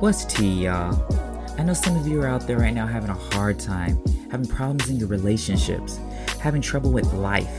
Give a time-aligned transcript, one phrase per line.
[0.00, 0.94] What's tea, y'all?
[1.58, 3.98] I know some of you are out there right now having a hard time,
[4.30, 5.98] having problems in your relationships,
[6.40, 7.50] having trouble with life,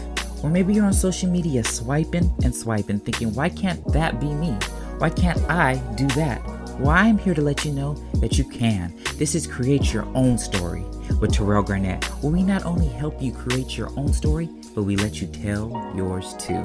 [0.42, 4.52] or maybe you're on social media swiping and swiping, thinking, why can't that be me?
[5.00, 6.42] Why can't I do that?
[6.80, 8.96] Well, I'm here to let you know that you can.
[9.16, 10.86] This is Create Your Own Story
[11.20, 14.96] with Terrell Garnett, where we not only help you create your own story, but we
[14.96, 16.64] let you tell yours too.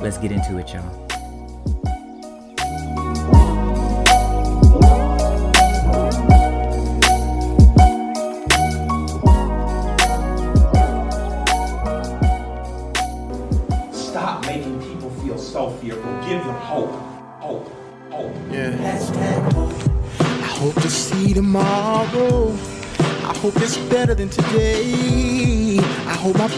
[0.00, 1.06] Let's get into it, y'all.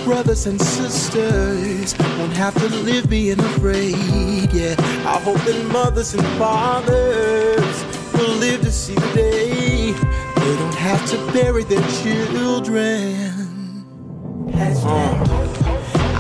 [0.09, 4.51] Brothers and sisters won't have to live being afraid.
[4.55, 10.75] Yeah, I hope that mothers and fathers will live to see the day they don't
[10.77, 13.05] have to bury their children.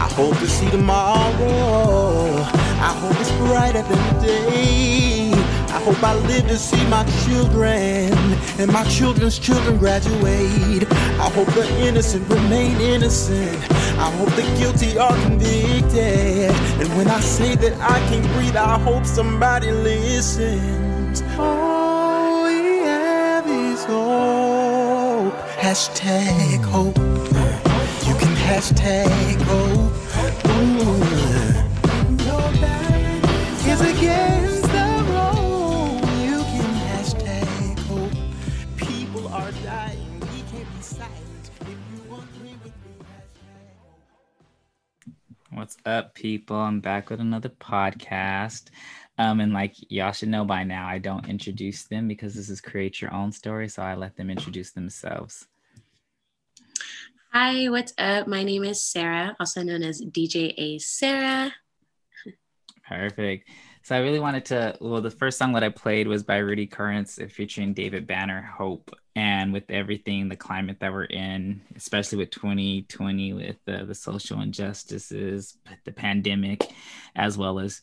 [0.05, 2.43] I hope to see tomorrow.
[2.91, 5.33] I hope it's brighter than today.
[5.79, 8.13] I hope I live to see my children
[8.61, 10.93] and my children's children graduate.
[10.93, 13.78] I hope the innocent remain innocent.
[13.99, 16.51] I hope the guilty are convicted.
[16.81, 21.23] And when I say that I can't breathe, I hope somebody listens.
[21.37, 25.35] All we have is hope.
[25.59, 26.97] Hashtag hope.
[28.07, 29.93] You can hashtag hope.
[30.47, 30.98] Ooh.
[45.79, 46.57] What's up, people?
[46.57, 48.65] I'm back with another podcast.
[49.17, 52.61] Um, and like y'all should know by now, I don't introduce them because this is
[52.61, 55.47] create your own story, so I let them introduce themselves.
[57.33, 58.27] Hi, what's up?
[58.27, 61.53] My name is Sarah, also known as DJ Aye Sarrugh.
[62.89, 63.49] Perfect.
[63.89, 64.77] So I really wanted to.
[64.83, 68.95] Well, the first song that I played was by Rudy Currence featuring David Banner, "Hope."
[69.17, 74.43] And with everything, the climate that we're in, especially with 2020, with the, the social
[74.43, 75.57] injustices,
[75.87, 76.71] the pandemic,
[77.17, 77.81] as well as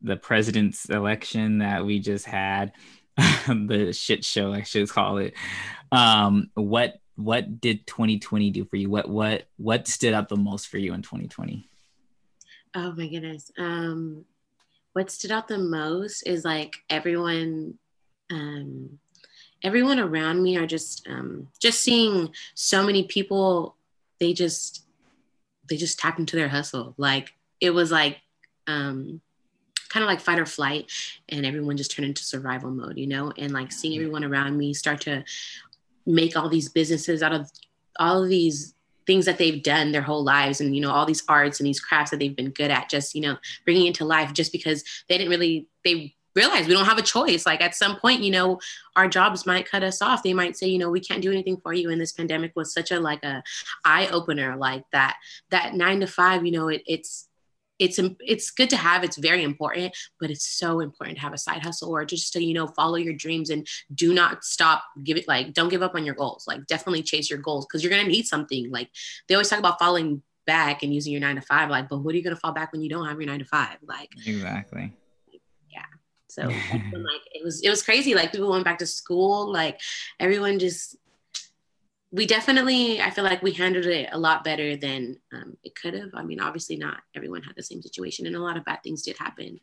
[0.00, 2.72] the president's election that we just had,
[3.18, 5.34] the shit show, I should call it.
[5.92, 8.88] Um, what what did 2020 do for you?
[8.88, 11.68] What what what stood out the most for you in 2020?
[12.74, 13.50] Oh my goodness.
[13.58, 14.24] Um,
[14.98, 17.78] what stood out the most is like everyone,
[18.32, 18.98] um,
[19.62, 23.76] everyone around me are just um, just seeing so many people.
[24.18, 24.84] They just
[25.68, 26.94] they just tap into their hustle.
[26.96, 28.18] Like it was like
[28.66, 29.20] um,
[29.88, 30.90] kind of like fight or flight,
[31.28, 33.32] and everyone just turned into survival mode, you know.
[33.38, 35.22] And like seeing everyone around me start to
[36.06, 37.48] make all these businesses out of
[38.00, 38.74] all of these
[39.08, 41.80] things that they've done their whole lives and you know all these arts and these
[41.80, 45.16] crafts that they've been good at just you know bringing into life just because they
[45.16, 47.46] didn't really they realize we don't have a choice.
[47.46, 48.60] Like at some point you know
[48.96, 50.22] our jobs might cut us off.
[50.22, 51.90] They might say you know we can't do anything for you.
[51.90, 53.42] And this pandemic was such a like a
[53.84, 55.16] eye opener like that
[55.50, 57.27] that nine to five you know it, it's
[57.78, 61.38] it's it's good to have it's very important but it's so important to have a
[61.38, 65.16] side hustle or just to you know follow your dreams and do not stop give
[65.16, 66.44] it like don't give up on your goals.
[66.46, 68.70] Like definitely chase your goals because you're going to need something.
[68.70, 68.90] Like
[69.26, 72.14] they always talk about falling back and using your nine to five like but what
[72.14, 73.76] are you going to fall back when you don't have your nine to five?
[73.86, 74.92] Like Exactly.
[75.70, 75.84] yeah.
[76.28, 78.14] So like it was it was crazy.
[78.14, 79.80] Like people went back to school like
[80.18, 80.96] everyone just
[82.10, 85.94] we definitely i feel like we handled it a lot better than um, it could
[85.94, 88.82] have i mean obviously not everyone had the same situation and a lot of bad
[88.82, 89.60] things did happen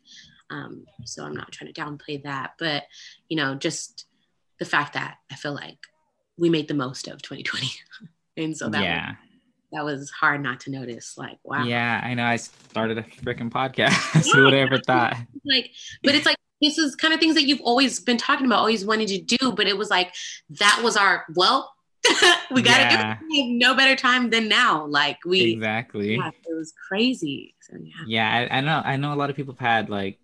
[0.50, 2.84] um, so i'm not trying to downplay that but
[3.28, 4.06] you know just
[4.58, 5.78] the fact that i feel like
[6.38, 7.68] we made the most of 2020
[8.36, 9.08] and so that yeah.
[9.08, 9.16] was,
[9.72, 12.24] that was hard not to notice like wow Yeah, I know.
[12.24, 14.32] I started a freaking podcast.
[14.32, 15.16] Who would have ever thought?
[15.44, 15.72] like
[16.04, 18.84] but it's like this is kind of things that you've always been talking about always
[18.84, 20.14] wanted to do but it was like
[20.48, 21.75] that was our well
[22.52, 23.18] we gotta Yeah.
[23.20, 26.16] do it no better time than now like we Exactly.
[26.16, 28.82] yeah, it was crazy so yeah Yeah, I, I know.
[28.84, 30.18] I know a lot of people have had like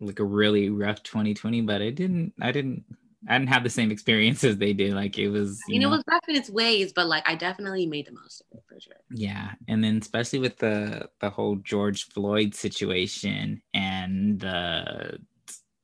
[0.00, 2.32] like a really rough 2020, but I didn't.
[2.40, 2.84] I didn't.
[3.28, 4.94] I didn't have the same experience as they did.
[4.94, 5.60] Like it was.
[5.66, 8.12] I You mean, it was rough in its ways, but like I definitely made the
[8.12, 8.94] most of it for sure.
[9.10, 15.18] yeah, and then especially with the the whole George Floyd situation and the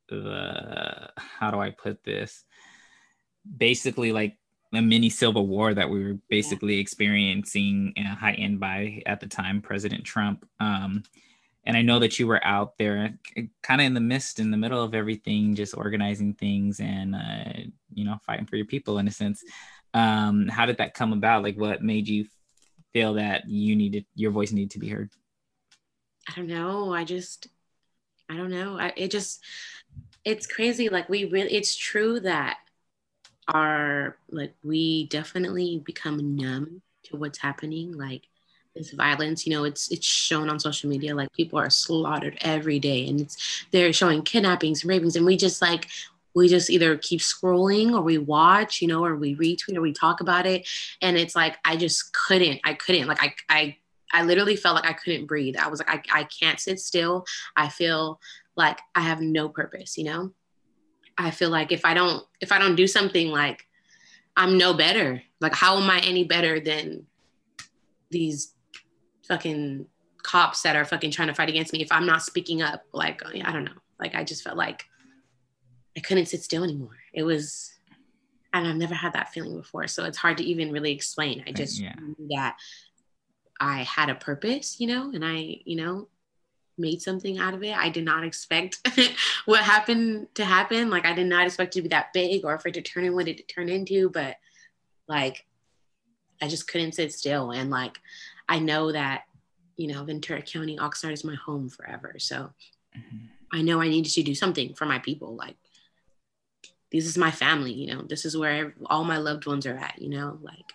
[0.09, 2.45] the how do I put this?
[3.57, 4.37] Basically, like
[4.77, 10.05] a mini civil war that we were basically experiencing heightened by at the time President
[10.05, 10.47] Trump.
[10.61, 11.03] Um,
[11.65, 13.19] and I know that you were out there,
[13.63, 17.53] kind of in the midst, in the middle of everything, just organizing things and uh,
[17.93, 19.43] you know fighting for your people in a sense.
[19.93, 21.43] Um, how did that come about?
[21.43, 22.27] Like, what made you
[22.93, 25.11] feel that you needed your voice needed to be heard?
[26.29, 26.93] I don't know.
[26.93, 27.49] I just,
[28.31, 28.79] I don't know.
[28.79, 29.43] I, it just,
[30.25, 30.89] it's crazy.
[30.89, 32.59] Like we really, it's true that
[33.49, 37.97] our like we definitely become numb to what's happening.
[37.97, 38.23] Like
[38.75, 41.15] this violence, you know, it's it's shown on social media.
[41.15, 45.37] Like people are slaughtered every day, and it's they're showing kidnappings and rapings, and we
[45.37, 45.89] just like
[46.37, 49.95] we just either keep scrolling or we watch, you know, or we retweet or we
[49.95, 50.69] talk about it.
[51.01, 53.77] And it's like, I just couldn't, I couldn't, like, I, I,
[54.13, 55.57] I literally felt like I couldn't breathe.
[55.57, 57.25] I was like, I, I can't sit still.
[57.57, 58.21] I feel
[58.55, 60.31] like I have no purpose, you know?
[61.19, 63.65] I feel like if I don't, if I don't do something like
[64.37, 67.07] I'm no better, like, how am I any better than
[68.11, 68.55] these
[69.27, 69.87] fucking
[70.23, 72.83] cops that are fucking trying to fight against me if I'm not speaking up?
[72.93, 73.81] Like, I don't know.
[73.99, 74.85] Like, I just felt like,
[75.97, 76.99] I couldn't sit still anymore.
[77.15, 77.73] It was,
[78.53, 79.87] and I've never had that feeling before.
[79.87, 81.43] So it's hard to even really explain.
[81.47, 81.95] I just yeah.
[81.95, 82.57] knew that
[83.59, 86.09] I had a purpose, you know, and I, you know,
[86.79, 87.77] made something out of it.
[87.77, 88.87] I did not expect
[89.45, 90.91] what happened to happen.
[90.91, 93.17] Like I did not expect to be that big or for it to turn into
[93.17, 94.37] what it turned into, but
[95.09, 95.45] like
[96.41, 97.51] I just couldn't sit still.
[97.51, 97.99] And like
[98.49, 99.25] I know that,
[99.77, 102.17] you know, Ventura County, Oxnard is my home forever.
[102.19, 102.51] So
[102.97, 103.27] mm-hmm.
[103.53, 105.35] I know I needed to do something for my people.
[105.37, 105.57] Like
[106.93, 110.01] this is my family, you know, this is where all my loved ones are at,
[110.01, 110.73] you know, like,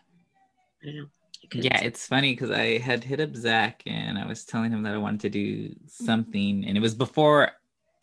[0.82, 1.10] I don't know.
[1.54, 4.94] Yeah, it's funny because I had hit up Zach and I was telling him that
[4.94, 7.52] I wanted to do something, and it was before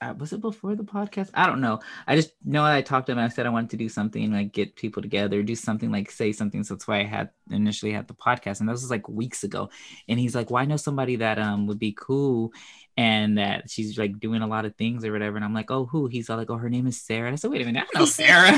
[0.00, 1.30] uh, was it before the podcast?
[1.34, 1.80] I don't know.
[2.06, 3.18] I just know I talked to him.
[3.18, 6.30] I said I wanted to do something like get people together, do something like say
[6.32, 6.62] something.
[6.62, 9.70] So that's why I had initially had the podcast, and that was like weeks ago.
[10.08, 12.52] And he's like, "Well, I know somebody that um would be cool,
[12.96, 15.86] and that she's like doing a lot of things or whatever." And I'm like, "Oh,
[15.86, 17.84] who?" He's all like, "Oh, her name is Sarah." And I said, "Wait a minute,
[17.94, 18.52] I know Sarah."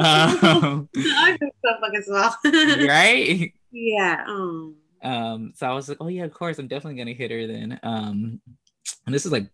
[0.00, 2.38] um, I know so as well.
[2.86, 3.52] right?
[3.70, 4.24] Yeah.
[4.26, 4.76] Um.
[5.02, 5.52] Um.
[5.54, 8.40] So I was like, "Oh yeah, of course, I'm definitely gonna hit her then." Um.
[9.06, 9.48] And this is like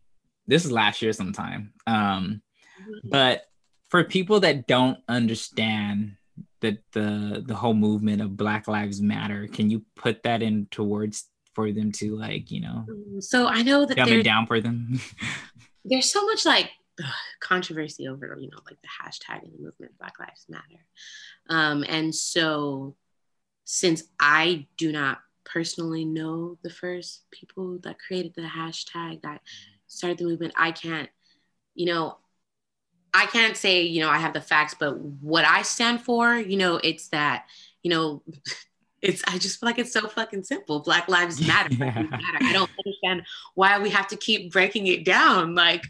[0.46, 1.72] this is last year sometime.
[1.86, 2.42] Um,
[2.80, 3.08] mm-hmm.
[3.08, 3.44] but
[3.88, 6.16] for people that don't understand
[6.60, 11.28] that the the whole movement of Black Lives Matter, can you put that into words
[11.54, 12.86] for them to like, you know?
[12.88, 15.00] Mm, so I know that dumb it down for them.
[15.84, 16.70] there's so much like
[17.02, 20.84] ugh, controversy over, you know, like the hashtag in the movement Black Lives Matter,
[21.48, 22.94] um, and so
[23.64, 29.40] since I do not personally know the first people that created the hashtag that
[29.86, 31.08] started the movement, I can't,
[31.74, 32.18] you know,
[33.12, 36.56] I can't say, you know, I have the facts, but what I stand for, you
[36.56, 37.46] know, it's that,
[37.82, 38.22] you know,
[39.02, 40.80] it's I just feel like it's so fucking simple.
[40.80, 41.70] Black lives matter.
[41.78, 42.02] Yeah.
[42.02, 42.38] matter.
[42.40, 43.22] I don't understand
[43.54, 45.54] why we have to keep breaking it down.
[45.54, 45.84] Like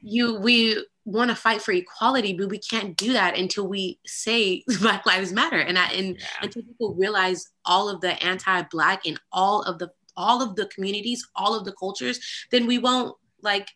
[0.00, 4.62] you we want to fight for equality, but we can't do that until we say
[4.80, 5.58] Black Lives Matter.
[5.58, 6.26] And I, and yeah.
[6.42, 11.26] until people realize all of the anti-black and all of the all of the communities,
[11.36, 12.18] all of the cultures,
[12.50, 13.68] then we won't like,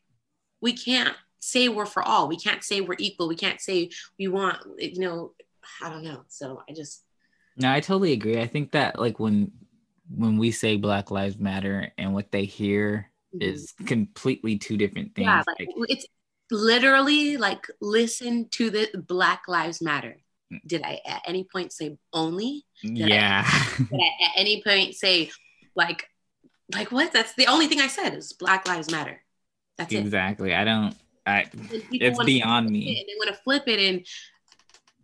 [0.60, 2.26] we can't say we're for all.
[2.26, 3.28] We can't say we're equal.
[3.28, 5.32] We can't say we want, you know,
[5.80, 6.24] I don't know.
[6.28, 7.04] So I just.
[7.56, 8.40] No, I totally agree.
[8.40, 9.52] I think that like when
[10.14, 13.10] when we say Black Lives Matter and what they hear.
[13.40, 15.26] Is completely two different things.
[15.26, 16.06] Yeah, like, like, it's
[16.50, 20.16] literally like listen to the Black Lives Matter.
[20.52, 20.60] Mm.
[20.66, 22.64] Did I at any point say only?
[22.82, 23.44] Did yeah.
[23.46, 25.30] I, did I at any point say
[25.74, 26.06] like
[26.74, 27.12] like what?
[27.12, 29.20] That's the only thing I said is Black Lives Matter.
[29.78, 30.52] That's exactly.
[30.52, 30.56] It.
[30.56, 30.94] I don't.
[31.26, 31.46] I.
[31.90, 32.98] It's beyond me.
[32.98, 34.06] And they want to flip it and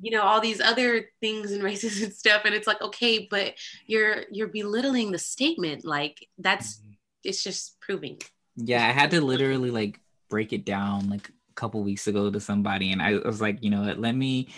[0.00, 3.54] you know all these other things and races and stuff and it's like okay but
[3.86, 6.87] you're you're belittling the statement like that's mm-hmm.
[7.28, 8.18] It's just proving
[8.56, 12.40] yeah i had to literally like break it down like a couple weeks ago to
[12.40, 14.48] somebody and i was like you know what, let me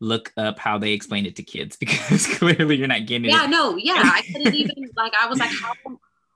[0.00, 3.42] look up how they explain it to kids because clearly you're not getting yeah, it.
[3.42, 4.02] Yeah, no, yeah.
[4.02, 5.74] I couldn't even like I was like, how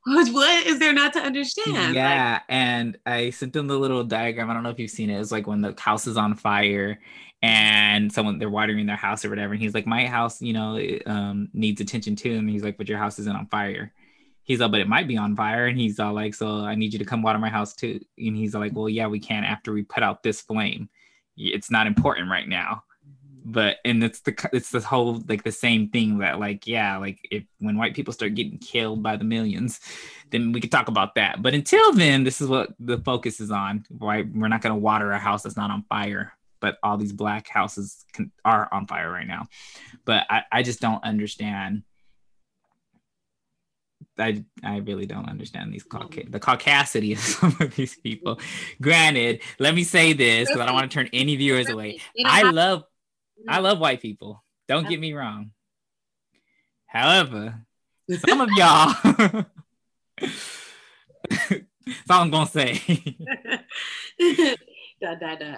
[0.06, 1.94] what is there not to understand?
[1.94, 4.50] Yeah, like, and I sent them the little diagram.
[4.50, 5.18] I don't know if you've seen it.
[5.18, 7.00] It's like when the house is on fire
[7.42, 9.54] and someone they're watering their house or whatever.
[9.54, 12.34] And he's like, My house, you know, um, needs attention too.
[12.34, 13.92] And he's like, But your house isn't on fire.
[14.44, 15.66] He's like, but it might be on fire.
[15.66, 18.00] And he's all like, So I need you to come water my house too.
[18.18, 20.88] And he's like, Well, yeah, we can after we put out this flame.
[21.36, 22.84] It's not important right now
[23.46, 27.18] but and it's the it's the whole like the same thing that like yeah like
[27.30, 29.80] if when white people start getting killed by the millions
[30.30, 33.50] then we could talk about that but until then this is what the focus is
[33.50, 36.32] on why we're not going to water a house that's not on fire
[36.64, 39.46] but all these black houses can, are on fire right now.
[40.06, 41.82] But I, I just don't understand.
[44.18, 48.38] I I really don't understand these cauca- the caucasity of some of these people.
[48.80, 52.00] Granted, let me say this because I don't want to turn any viewers away.
[52.24, 52.84] I love
[53.48, 54.42] I love white people.
[54.68, 55.50] Don't get me wrong.
[56.86, 57.60] However,
[58.28, 59.44] some of y'all
[61.86, 62.80] That's all I'm gonna say.
[65.00, 65.56] da, da, da.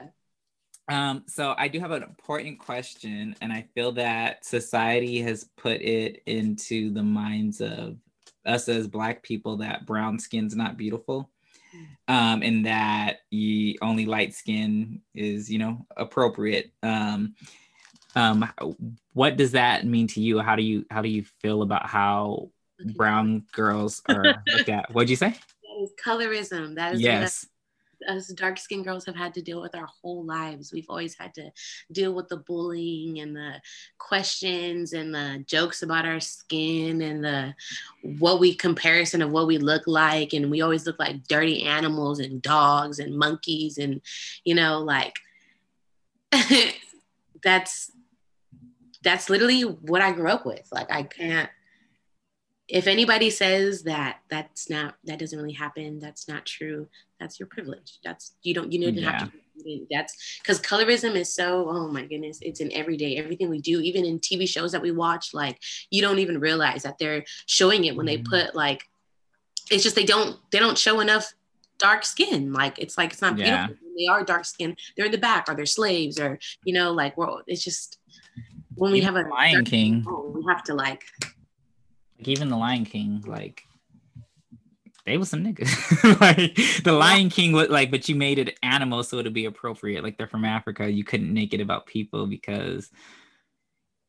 [0.88, 5.80] Um, so I do have an important question, and I feel that society has put
[5.80, 7.96] it into the minds of
[8.46, 11.30] us as black people that brown skin's not beautiful.
[12.08, 16.72] Um, and that you, only light skin is, you know, appropriate.
[16.82, 17.34] Um,
[18.14, 18.50] um,
[19.12, 20.38] what does that mean to you?
[20.38, 22.50] How do you how do you feel about how
[22.94, 24.90] brown girls are looked at?
[24.94, 25.30] What'd you say?
[25.30, 26.76] That is colorism.
[26.76, 27.46] That is yes.
[28.08, 30.72] Us dark skinned girls have had to deal with our whole lives.
[30.72, 31.50] We've always had to
[31.92, 33.60] deal with the bullying and the
[33.98, 37.54] questions and the jokes about our skin and the
[38.02, 40.32] what we comparison of what we look like.
[40.32, 44.00] And we always look like dirty animals and dogs and monkeys and
[44.44, 45.16] you know, like
[47.42, 47.90] that's
[49.02, 50.66] that's literally what I grew up with.
[50.72, 51.50] Like I can't
[52.68, 56.88] if anybody says that that's not that doesn't really happen that's not true
[57.20, 59.11] that's your privilege that's you don't you don't Yeah.
[59.12, 63.61] have to that's because colorism is so oh my goodness it's in everyday everything we
[63.61, 65.58] do even in tv shows that we watch like
[65.90, 68.26] you don't even realize that they're showing it when they Mhm.
[68.28, 68.82] put like
[69.70, 71.32] it's just they don't they don't show enough
[71.78, 73.66] dark skin like it's like it's not Yeah.
[73.66, 76.75] beautiful when they are dark skin they're in the back or they're slaves or you
[76.75, 77.99] know like well it's just
[78.75, 80.04] when we have a Lion King.
[80.06, 81.02] oh, we have to like
[82.18, 83.64] like even the Lion King, like
[85.06, 86.20] they was some niggas.
[86.20, 90.02] like the Lion King was like, but you made it animal so it'd be appropriate.
[90.02, 92.90] Like they're from Africa, you couldn't make it about people because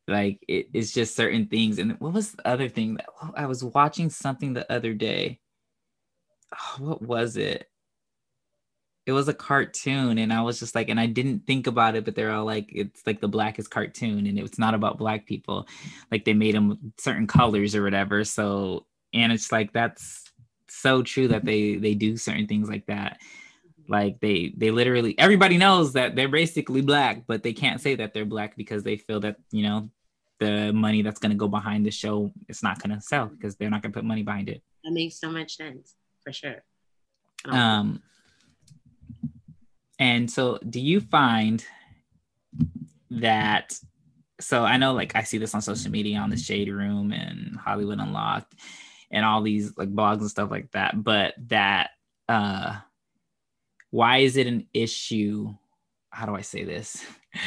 [0.08, 1.78] like it, it's just certain things.
[1.78, 5.40] And what was the other thing that I was watching something the other day?
[6.52, 7.68] Oh, what was it?
[9.08, 12.04] It was a cartoon, and I was just like, and I didn't think about it,
[12.04, 15.66] but they're all like, it's like the blackest cartoon, and it's not about black people.
[16.12, 20.24] Like they made them certain colors or whatever so and it's like that's
[20.68, 23.18] so true that they they do certain things like that.
[23.88, 28.12] Like they they literally everybody knows that they're basically black but they can't say that
[28.12, 29.90] they're black because they feel that you know
[30.40, 33.56] the money that's going to go behind the show it's not going to sell because
[33.56, 34.62] they're not going to put money behind it.
[34.84, 36.62] That makes so much sense for sure.
[37.46, 38.02] Um
[39.98, 41.64] and so do you find
[43.10, 43.78] that
[44.40, 47.56] so i know like i see this on social media on the shade room and
[47.56, 48.54] hollywood unlocked
[49.10, 51.90] and all these like blogs and stuff like that but that
[52.28, 52.76] uh
[53.90, 55.54] why is it an issue?
[56.10, 57.04] How do i say this?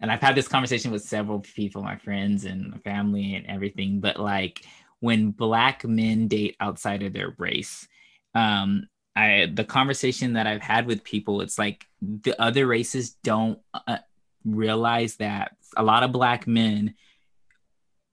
[0.00, 4.20] And i've had this conversation with several people my friends and family and everything but
[4.20, 4.66] like
[5.00, 7.88] when black men date outside of their race
[8.34, 8.86] um
[9.16, 13.98] I the conversation that I've had with people, it's like the other races don't uh,
[14.44, 16.94] realize that a lot of black men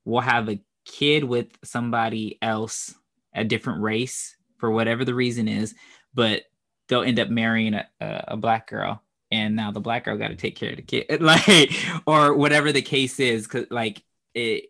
[0.05, 2.93] will have a kid with somebody else,
[3.34, 5.75] a different race, for whatever the reason is,
[6.13, 6.43] but
[6.88, 10.36] they'll end up marrying a, a, black girl, and now the black girl got to
[10.36, 11.74] take care of the kid, like
[12.05, 14.03] or whatever the case is, because like
[14.34, 14.65] it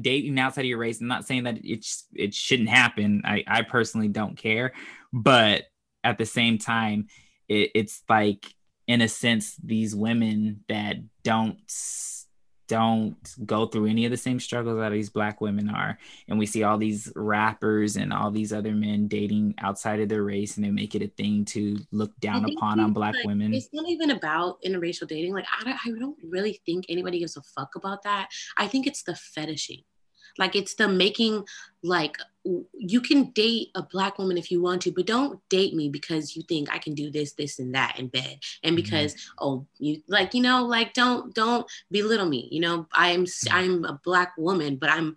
[0.00, 1.00] dating outside of your race.
[1.00, 3.22] I'm not saying that it's it shouldn't happen.
[3.24, 4.72] I I personally don't care,
[5.12, 5.64] but
[6.04, 7.08] at the same time,
[7.48, 8.54] it, it's like
[8.86, 11.58] in a sense these women that don't
[12.70, 15.98] don't go through any of the same struggles that these black women are
[16.28, 20.22] and we see all these rappers and all these other men dating outside of their
[20.22, 23.52] race and they make it a thing to look down upon on black like- women
[23.52, 25.34] It's not even about interracial dating.
[25.34, 28.28] Like I don't, I don't really think anybody gives a fuck about that.
[28.56, 29.82] I think it's the fetishing.
[30.38, 31.44] Like it's the making
[31.82, 35.88] like you can date a black woman if you want to, but don't date me
[35.88, 38.38] because you think I can do this, this, and that in bed.
[38.62, 38.76] And mm-hmm.
[38.76, 42.48] because oh you like, you know, like don't don't belittle me.
[42.50, 43.54] You know, I'm mm-hmm.
[43.54, 45.14] I'm a black woman, but I'm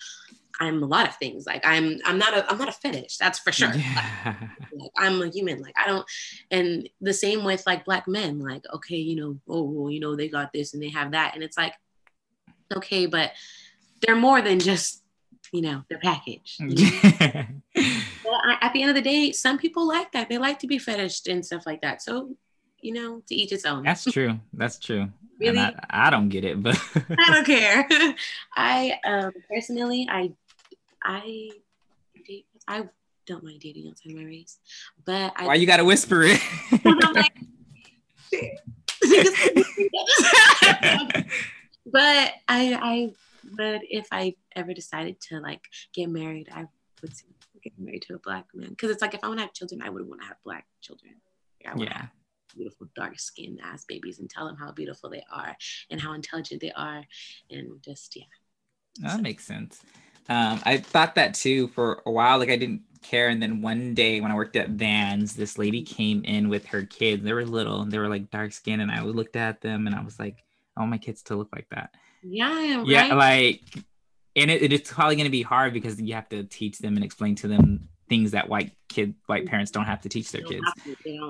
[0.59, 1.45] I'm a lot of things.
[1.45, 3.73] Like I'm I'm not a I'm not a fetish, that's for sure.
[3.73, 4.35] Yeah.
[4.75, 6.05] like i'm a human like i don't
[6.51, 10.15] and the same with like black men like okay you know oh well, you know
[10.15, 11.73] they got this and they have that and it's like
[12.75, 13.31] okay but
[14.01, 15.02] they're more than just
[15.53, 16.57] you know their package?
[18.25, 20.67] Well, I- at the end of the day some people like that they like to
[20.67, 22.35] be fetished and stuff like that so
[22.81, 24.39] you know to each its own That's true.
[24.53, 25.09] That's true.
[25.39, 25.59] Really?
[25.59, 26.79] I, I don't get it, but
[27.19, 27.85] i don't care
[28.55, 30.31] i um personally i
[31.03, 31.49] i
[32.67, 32.87] i
[33.25, 34.59] don't mind dating outside my race
[35.03, 36.39] but i why you gotta whisper it?
[41.85, 43.11] But I, I,
[43.55, 45.61] but if I ever decided to like
[45.93, 46.65] get married, I
[47.01, 47.13] would
[47.63, 49.81] get married to a black man because it's like if I want to have children,
[49.81, 51.13] I would want to have black children.
[51.75, 52.07] yeah.
[52.55, 55.55] Beautiful dark skinned ass babies and tell them how beautiful they are
[55.89, 57.03] and how intelligent they are,
[57.49, 58.23] and just yeah.
[59.01, 59.81] That makes sense.
[60.29, 62.37] Um, I thought that too for a while.
[62.37, 65.81] Like I didn't care, and then one day when I worked at Vans, this lady
[65.81, 67.23] came in with her kids.
[67.23, 67.81] They were little.
[67.81, 70.43] And they were like dark skinned, and I looked at them and I was like,
[70.77, 72.87] "I want my kids to look like that." Yeah, right?
[72.87, 73.61] yeah, like,
[74.35, 77.03] and it, it's probably going to be hard because you have to teach them and
[77.03, 80.65] explain to them things that white kid white parents don't have to teach their kids.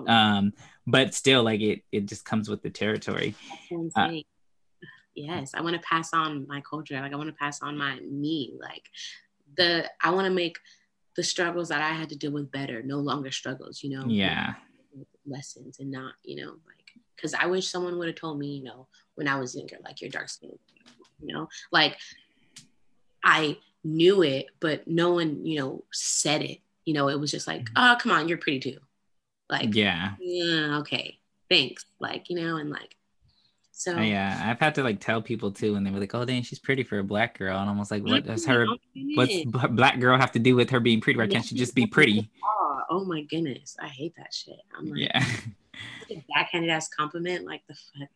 [0.08, 0.54] Um,
[0.86, 3.36] but still, like it, it just comes with the territory.
[3.96, 4.12] Uh,
[5.16, 7.00] yes, I want to pass on my culture.
[7.00, 8.54] Like I want to pass on my me.
[8.60, 8.90] Like
[9.58, 10.58] the I want to make
[11.16, 13.84] the struggles that I had to deal with better, no longer struggles.
[13.84, 14.08] You know.
[14.08, 14.54] Yeah.
[15.26, 18.64] Lessons and not, you know, like because I wish someone would have told me, you
[18.66, 20.60] know, when I was younger, like you're dark skinned
[21.22, 21.50] you know?
[21.72, 21.98] Like
[23.26, 26.60] i knew it but no one you know said it.
[26.86, 27.74] You know it was just like mm-hmm.
[27.78, 28.80] oh come on you're pretty too.
[29.50, 30.14] Like yeah.
[30.20, 31.86] Yeah okay thanks.
[32.00, 32.96] Like you know and like
[33.76, 34.42] so oh, yeah.
[34.46, 36.84] I've had to like tell people too and they were like oh dang she's pretty
[36.84, 37.58] for a black girl.
[37.58, 38.66] And i'm almost like what does her
[39.16, 41.20] what's black girl have to do with her being pretty?
[41.20, 42.30] Why can't she just be pretty?
[42.44, 43.76] oh, oh my goodness.
[43.82, 44.60] I hate that shit.
[44.78, 45.26] I'm like yeah.
[46.34, 47.46] Backhanded ass compliment?
[47.46, 48.10] Like the fuck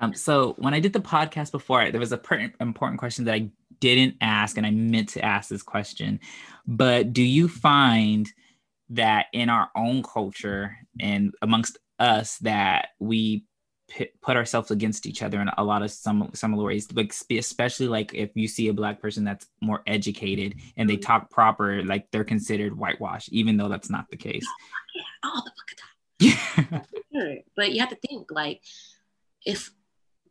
[0.00, 3.34] um, so when I did the podcast before, there was a per- important question that
[3.34, 6.20] I didn't ask, and I meant to ask this question.
[6.66, 8.28] But do you find
[8.90, 13.44] that in our own culture and amongst us that we
[13.88, 17.88] p- put ourselves against each other in a lot of some similar ways, like especially
[17.88, 22.10] like if you see a black person that's more educated and they talk proper, like
[22.10, 24.46] they're considered whitewashed, even though that's not the case.
[24.94, 26.86] Yeah, all the fucking time.
[27.12, 27.34] Yeah.
[27.56, 28.62] but you have to think like
[29.44, 29.72] if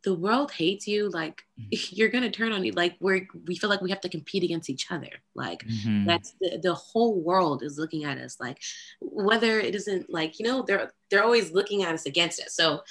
[0.03, 1.69] the world hates you like mm-hmm.
[1.95, 4.69] you're gonna turn on you like we're we feel like we have to compete against
[4.69, 5.09] each other.
[5.35, 6.05] Like mm-hmm.
[6.05, 8.59] that's the, the whole world is looking at us like
[9.01, 12.81] whether it isn't like you know they're they're always looking at us against it so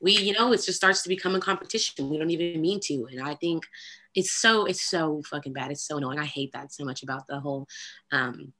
[0.00, 2.10] we you know it just starts to become a competition.
[2.10, 3.08] We don't even mean to.
[3.10, 3.64] And i think
[4.14, 5.70] it's so it's so fucking bad.
[5.70, 6.18] It's so annoying.
[6.18, 7.66] I hate that so much about the whole
[8.12, 8.52] um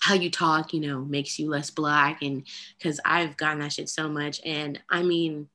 [0.00, 2.46] how you talk you know makes you less black and
[2.78, 4.40] because i've gotten that shit so much.
[4.44, 5.48] And i mean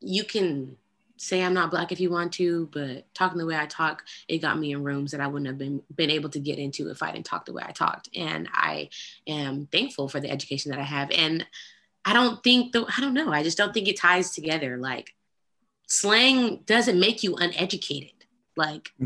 [0.00, 0.76] you can
[1.16, 4.38] say I'm not black if you want to, but talking the way I talk, it
[4.38, 7.02] got me in rooms that I wouldn't have been been able to get into if
[7.02, 8.08] I didn't talk the way I talked.
[8.16, 8.88] And I
[9.26, 11.10] am thankful for the education that I have.
[11.10, 11.46] And
[12.04, 14.76] I don't think the I don't know, I just don't think it ties together.
[14.76, 15.14] Like
[15.86, 18.10] slang doesn't make you uneducated.
[18.56, 18.90] Like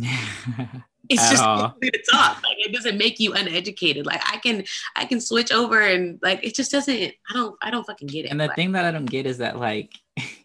[1.09, 2.42] it's just to talk.
[2.42, 4.07] Like it doesn't make you uneducated.
[4.07, 4.64] Like I can
[4.96, 6.98] I can switch over and like it just doesn't
[7.31, 8.31] I don't I don't fucking get it.
[8.31, 9.92] And the like, thing that I don't get is that like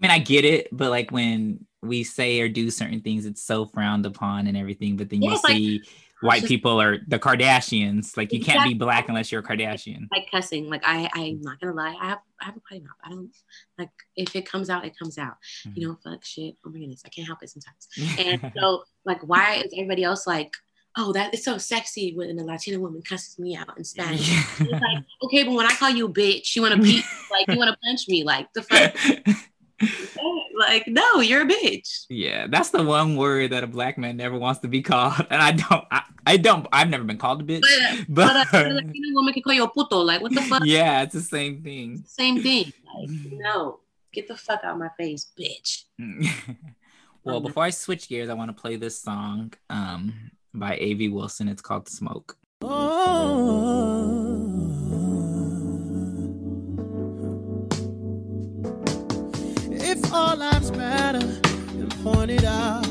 [0.00, 3.42] I mean, I get it, but like when we say or do certain things, it's
[3.42, 4.96] so frowned upon and everything.
[4.96, 5.88] But then you see like,
[6.20, 8.16] white just, people are the Kardashians.
[8.16, 10.08] Like you can't be black unless you're a Kardashian.
[10.10, 10.68] Like cussing.
[10.68, 11.96] Like I, I'm not gonna lie.
[12.00, 12.96] I have, I have a potty mouth.
[13.04, 13.30] I don't
[13.78, 15.36] like if it comes out, it comes out.
[15.66, 15.80] Mm-hmm.
[15.80, 16.56] You know, fuck shit.
[16.64, 17.88] Oh my goodness, I can't help it sometimes.
[18.18, 20.52] and so, like, why is everybody else like?
[20.96, 24.28] oh, that is so sexy when a Latina woman cusses me out in Spanish.
[24.60, 27.56] like, okay, but when I call you a bitch, you want to beat, like, you
[27.56, 28.96] want to punch me, like, the fuck?
[30.60, 32.06] like, no, you're a bitch.
[32.08, 35.42] Yeah, that's the one word that a black man never wants to be called, and
[35.42, 35.84] I don't.
[35.90, 36.66] I, I don't.
[36.72, 37.62] I've never been called a bitch.
[38.08, 39.98] But, but a Latina woman can call you a puto.
[39.98, 40.62] Like, what the fuck?
[40.70, 42.04] Yeah, it's the same thing.
[42.06, 42.72] Same thing.
[42.94, 43.80] Like, no,
[44.12, 45.84] get the fuck out of my face, bitch.
[47.24, 51.08] well, um, before I switch gears, I want to play this song um, by A.V.
[51.08, 51.48] Wilson.
[51.48, 53.90] It's called "Smoke." Oh.
[60.12, 62.82] All lives matter and pointed out.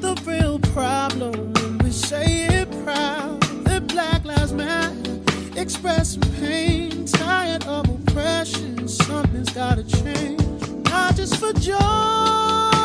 [0.00, 5.20] The real problem when we say it proud that black lives matter
[5.56, 10.40] expressing pain tired of oppression something's gotta change
[10.88, 12.79] not just for joy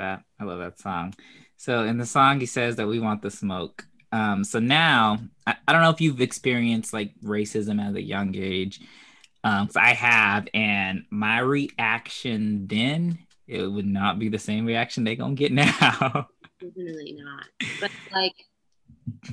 [0.00, 0.22] that.
[0.40, 1.14] I love that song.
[1.56, 3.86] So in the song, he says that we want the smoke.
[4.12, 8.34] Um, so now I, I don't know if you've experienced like racism at a young
[8.34, 8.80] age.
[9.44, 15.04] Um, so I have, and my reaction then it would not be the same reaction
[15.04, 16.28] they gonna get now.
[16.60, 17.46] Definitely not.
[17.80, 18.34] But like,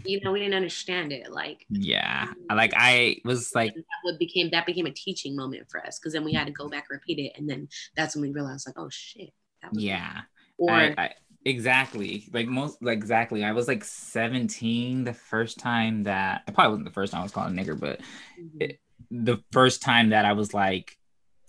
[0.06, 1.32] you know, we didn't understand it.
[1.32, 5.86] Like, yeah, like I was like, that what became that became a teaching moment for
[5.86, 8.21] us because then we had to go back and repeat it, and then that's when
[8.21, 9.32] we realized like, oh shit.
[9.62, 10.21] That was yeah.
[10.58, 11.10] Or I, I,
[11.46, 13.43] exactly like most like exactly.
[13.43, 17.24] I was like 17 the first time that I probably wasn't the first time I
[17.24, 18.02] was called a nigger, but
[18.39, 18.62] Mhm.
[18.62, 20.98] it, the first time that I was like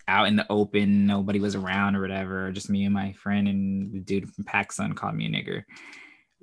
[0.07, 3.93] out in the open, nobody was around or whatever, just me and my friend and
[3.93, 5.65] the dude from PacSun called me a nigger.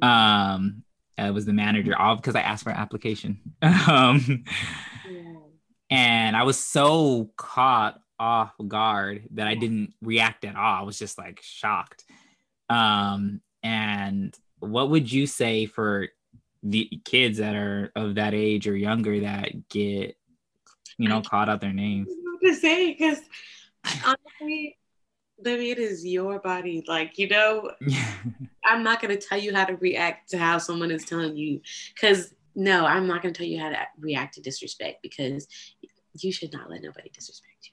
[0.02, 0.84] Um,
[1.18, 3.40] it was the manager, all because I asked for an application.
[3.62, 4.44] um,
[5.10, 5.40] Yeah.
[5.90, 10.82] and I was so caught off guard that I didn't react at all.
[10.82, 12.04] I was just like shocked.
[12.70, 16.08] Um, and what would you say for
[16.64, 20.18] the kids that are of that age or younger that get,
[20.98, 22.08] you know, caught out their names?
[22.46, 23.20] to say because
[24.06, 24.78] honestly,
[25.44, 26.84] Libby, it is your body.
[26.88, 27.72] Like, you know,
[28.66, 31.62] I'm not going to tell you how to react to how someone is telling you.
[31.94, 35.48] Because, no, I'm not going to tell you how to react to disrespect because
[36.14, 37.72] you should not let nobody disrespect you.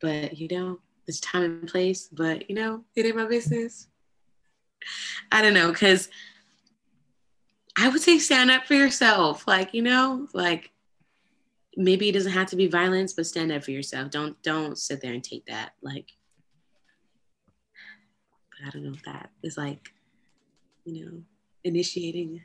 [0.00, 3.88] But, you know, there's time and place, but, you know, it ain't my business.
[5.30, 5.70] I don't know.
[5.70, 6.08] Because
[7.78, 9.46] I would say stand up for yourself.
[9.46, 10.72] Like, you know, like,
[11.76, 14.10] maybe it doesn't have to be violence, but stand up for yourself.
[14.10, 15.72] Don't don't sit there and take that.
[15.82, 16.10] Like
[18.66, 19.90] I don't know if that is like,
[20.84, 21.22] you know,
[21.64, 22.42] initiating.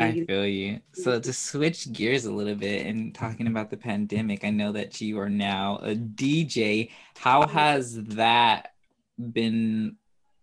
[0.00, 0.80] I feel you.
[0.94, 5.00] So to switch gears a little bit and talking about the pandemic, I know that
[5.00, 6.90] you are now a DJ.
[7.16, 7.52] How mm-hmm.
[7.52, 8.74] has that
[9.32, 9.96] been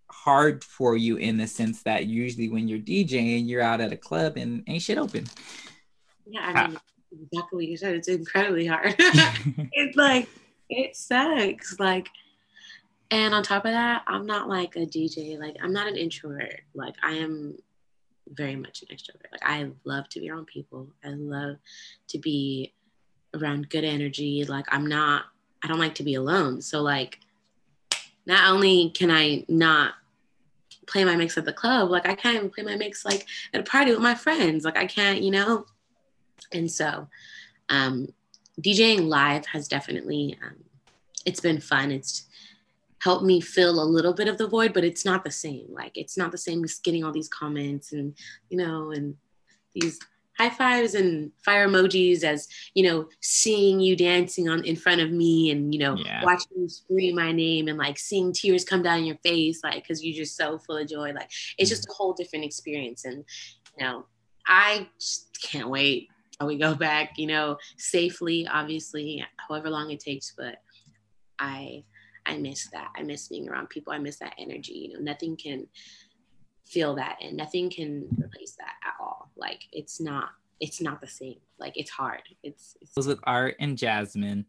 [0.10, 3.98] hard for you in the sense that usually when you're DJing, you're out at a
[3.98, 5.26] club and ain't shit open?
[6.26, 6.80] yeah, I mean,
[7.12, 7.96] exactly what you said.
[7.96, 8.96] It's incredibly hard.
[8.98, 10.28] it's like
[10.70, 11.80] it sucks.
[11.80, 12.10] Like,
[13.12, 15.40] and on top of that, I'm not like a DJ.
[15.40, 16.62] Like, I'm not an introvert.
[16.74, 17.58] Like, I am
[18.30, 19.32] very much an extrovert.
[19.32, 20.88] Like, I love to be around people.
[21.04, 21.58] I love
[22.10, 22.74] to be
[23.34, 24.46] around good energy.
[24.46, 25.26] Like, I'm not.
[25.64, 26.62] I don't like to be alone.
[26.62, 27.20] So like,
[28.26, 29.94] not only can I not
[30.88, 33.62] play my mix at the club, like I can't even play my mix like at
[33.62, 34.66] a party with my friends.
[34.66, 35.66] Like I can't, you know.
[36.52, 37.08] And so,
[37.70, 38.10] um,
[38.62, 40.56] DJing live has definitely um,
[41.26, 41.92] it's been fun.
[41.92, 42.28] It's
[43.04, 45.68] helped me fill a little bit of the void, but it's not the same.
[45.70, 48.16] Like it's not the same as getting all these comments and
[48.50, 49.16] you know and
[49.74, 50.00] these
[50.38, 55.12] high fives and fire emojis as you know seeing you dancing on in front of
[55.12, 56.24] me and you know Yeah.
[56.24, 60.04] watching you scream my name and like seeing tears come down your face like because
[60.04, 61.92] you're just so full of joy like it's just mm.
[61.92, 63.24] a whole different experience and
[63.78, 64.06] you know
[64.48, 70.00] i just can't wait till we go back you know safely obviously however long it
[70.00, 70.56] takes but
[71.38, 71.84] i
[72.26, 75.36] i miss that i miss being around people i miss that energy you know nothing
[75.36, 75.68] can
[76.66, 81.08] feel that and nothing can replace that at all like it's not it's not the
[81.08, 84.46] same like it's hard it's, it's was with Art and Jasmine.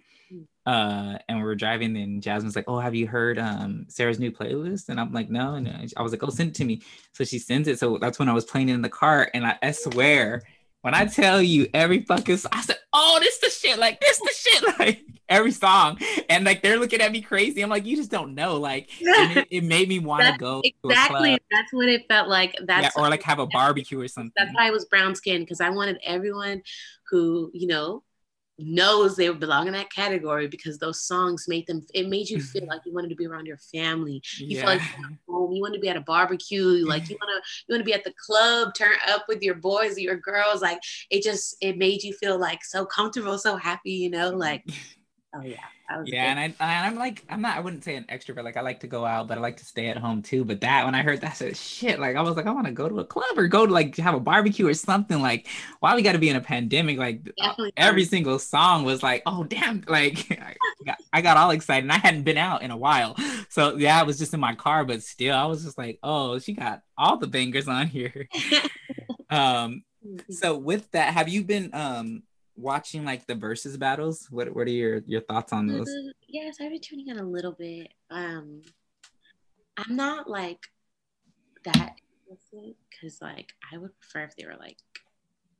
[0.67, 4.33] Uh, and we were driving, and Jasmine's like, "Oh, have you heard um Sarah's new
[4.33, 6.81] playlist?" And I'm like, "No." And I was like, "Oh, send it to me."
[7.13, 7.79] So she sends it.
[7.79, 10.43] So that's when I was playing it in the car, and I, I swear,
[10.85, 14.35] when I tell you every fucking, I said, "Oh, this the shit!" Like this the
[14.37, 17.63] shit, like every song, and like they're looking at me crazy.
[17.63, 20.61] I'm like, "You just don't know." Like it, it made me want to That's go
[20.61, 24.09] to exactly club, that's what it felt like yeah, or like have a barbecue or
[24.09, 24.33] something.
[24.37, 26.61] that's why I was brown skinned because I wanted everyone
[27.11, 28.03] who you know
[28.59, 32.63] knows they belong in that category because those songs made them it made you feel
[32.63, 32.71] mm-hmm.
[32.71, 34.23] like you wanted to be around your family.
[34.39, 34.81] You feel like
[35.29, 37.85] home you want to be at a barbecue like you want to you want to
[37.85, 40.79] be at the club turn up with your boys or your girls like
[41.11, 44.65] it just it made you feel like so comfortable so happy you know like
[45.35, 45.57] oh yeah
[46.05, 48.45] Yeah, and I and I'm like I'm not I wouldn't say an extrovert.
[48.45, 50.45] Like I like to go out, but I like to stay at home too.
[50.45, 52.67] But that when I heard that I said shit, like I was like I want
[52.67, 55.21] to go to a club or go to like have a barbecue or something.
[55.21, 55.49] Like
[55.81, 56.99] why we got to be in a pandemic?
[56.99, 57.73] Like Definitely.
[57.77, 60.55] every single song was like oh damn, like I
[60.85, 61.85] got, I got all excited.
[61.85, 63.17] And I hadn't been out in a while,
[63.49, 66.39] so yeah, I was just in my car, but still I was just like oh
[66.39, 68.29] she got all the bangers on here.
[69.31, 69.85] um,
[70.31, 72.23] so with that, have you been um
[72.57, 74.29] watching like the versus battles?
[74.31, 75.89] What what are your your thoughts on those?
[75.89, 77.89] Uh, yes, I've been tuning in a little bit.
[78.11, 78.63] Um,
[79.77, 80.61] I'm not like
[81.65, 81.97] that
[83.01, 84.77] because like I would prefer if they were like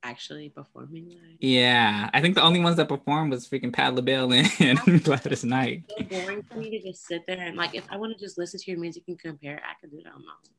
[0.03, 1.37] actually performing live.
[1.39, 5.83] Yeah, I think the only ones that performed was freaking Pat LaBelle and Gladys Knight.
[5.89, 8.37] So boring for me to just sit there and like if I want to just
[8.37, 10.51] listen to your music and compare, I could do it on my own.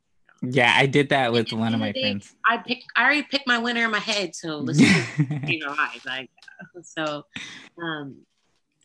[0.42, 2.34] Yeah, I did that with one of my day, friends.
[2.44, 5.74] I pick I already picked my winner in my head, so listen to you know
[5.76, 6.30] I like
[6.82, 7.24] so
[7.82, 8.18] um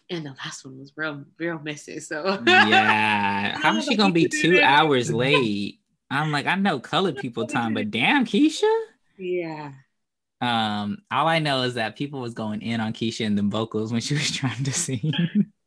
[0.09, 1.99] and the last one was real real messy.
[1.99, 5.79] So yeah, how is she gonna be two hours late?
[6.09, 8.81] I'm like, I know colored people time, but damn, Keyshia.
[9.17, 9.71] yeah.
[10.41, 13.91] Um, all I know is that people was going in on Keyshia and the vocals
[13.91, 15.13] when she was trying to sing.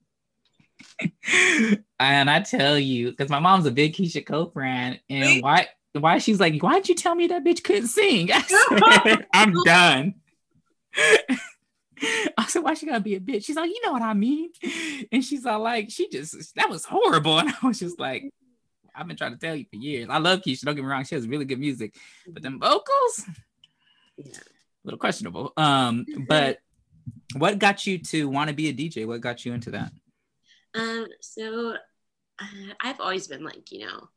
[2.01, 6.19] and I tell you, because my mom's a big Keyshia Cole fan, and why why
[6.19, 8.31] she's like, why'd you tell me that bitch couldn't sing?
[8.33, 10.15] I I'm done.
[12.37, 13.45] I said, why she gotta be a bitch?
[13.45, 14.51] She's like, you know what I mean?
[15.13, 17.39] And she's all like, she just that was horrible.
[17.39, 18.31] And I was just like,
[18.95, 20.09] I've been trying to tell you for years.
[20.11, 21.95] I love Keisha, don't get me wrong, she has really good music,
[22.29, 23.25] but them vocals,
[24.19, 24.25] Yeah.
[24.37, 25.53] a little questionable.
[25.57, 26.59] Um, but
[27.37, 29.07] what got you to want to be a DJ?
[29.07, 29.93] What got you into that?
[30.75, 31.75] Um, so
[32.41, 34.09] uh, I've always been like, you know,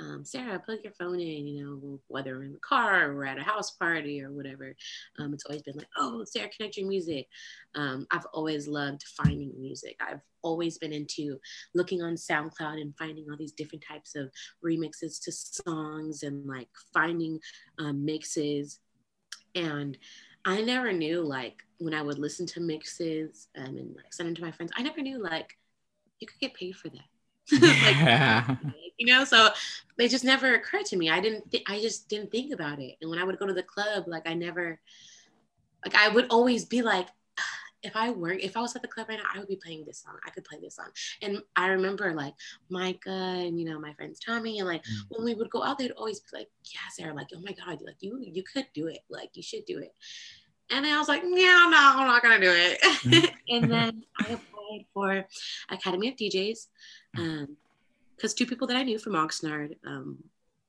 [0.00, 3.26] um, Sarah, plug your phone in, you know, whether we're in the car or we're
[3.26, 4.74] at a house party or whatever.
[5.18, 7.28] Um, it's always been like, oh, Sarah, connect your music.
[7.74, 9.96] Um, I've always loved finding music.
[10.00, 11.38] I've always been into
[11.74, 14.30] looking on SoundCloud and finding all these different types of
[14.64, 17.38] remixes to songs and like finding
[17.78, 18.80] um, mixes.
[19.54, 19.96] And
[20.44, 24.34] I never knew like when I would listen to mixes um, and like send them
[24.34, 25.56] to my friends, I never knew like
[26.20, 27.08] you could get paid for that.
[28.56, 28.58] like,
[28.98, 29.50] you know, so
[29.98, 31.10] they just never occurred to me.
[31.10, 32.96] I didn't, th- I just didn't think about it.
[33.00, 34.80] And when I would go to the club, like I never,
[35.84, 37.08] like I would always be like,
[37.82, 39.84] if I work, if I was at the club right now, I would be playing
[39.86, 40.14] this song.
[40.26, 40.88] I could play this song.
[41.20, 42.32] And I remember like
[42.70, 45.04] Micah and you know my friends Tommy and like Mm.
[45.10, 47.82] when we would go out, they'd always be like, "Yeah, Sarah, like oh my god,
[47.84, 49.00] like you you could do it.
[49.10, 49.92] Like you should do it."
[50.70, 53.30] And I was like, no, no, I'm not gonna do it." Mm.
[53.50, 55.26] and then I applied for
[55.70, 56.68] Academy of DJs
[58.16, 60.18] because two people that I knew from Oxnard um,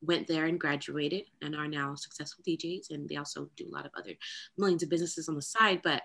[0.01, 3.86] went there and graduated and are now successful DJs, and they also do a lot
[3.86, 4.13] of other
[4.58, 5.81] millions of businesses on the side.
[5.84, 6.03] But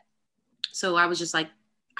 [0.72, 1.48] so I was just like,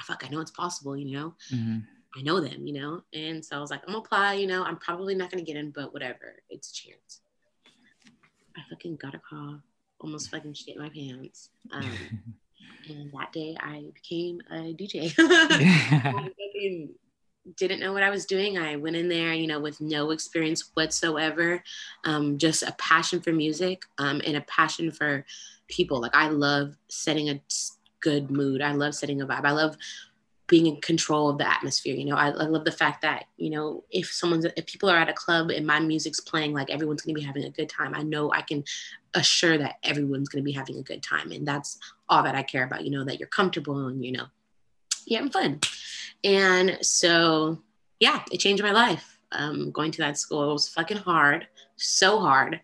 [0.01, 1.35] fuck, I know it's possible, you know.
[1.51, 1.85] Mhm.
[2.15, 3.03] I know them, you know.
[3.13, 4.63] And so I was like, I'm gonna apply, you know.
[4.63, 7.21] I'm probably not gonna get in, but whatever, it's a chance.
[8.57, 9.61] I fucking got a call,
[10.01, 11.49] almost fucking shit my pants.
[11.71, 11.97] Um,
[12.89, 15.13] and that day I became a DJ.
[15.19, 16.29] I
[17.57, 18.57] didn't know what I was doing.
[18.57, 21.63] I went in there, you know, with no experience whatsoever,
[22.03, 25.25] um, just a passion for music um, and a passion for
[25.67, 26.01] people.
[26.01, 27.39] Like I love setting a
[27.99, 28.61] good mood.
[28.61, 29.45] I love setting a vibe.
[29.45, 29.77] I love
[30.51, 31.95] being in control of the atmosphere.
[31.95, 34.97] You know, I, I love the fact that you know if someone's if people are
[34.97, 37.95] at a club and my music's playing, like everyone's gonna be having a good time.
[37.95, 38.65] I know I can
[39.13, 42.65] assure that everyone's gonna be having a good time, and that's all that I care
[42.65, 42.83] about.
[42.83, 44.25] You know, that you're comfortable and you know
[45.05, 45.59] you're having fun.
[46.25, 47.59] And so,
[48.01, 49.17] yeah, it changed my life.
[49.31, 52.59] Um, going to that school was fucking hard, so hard.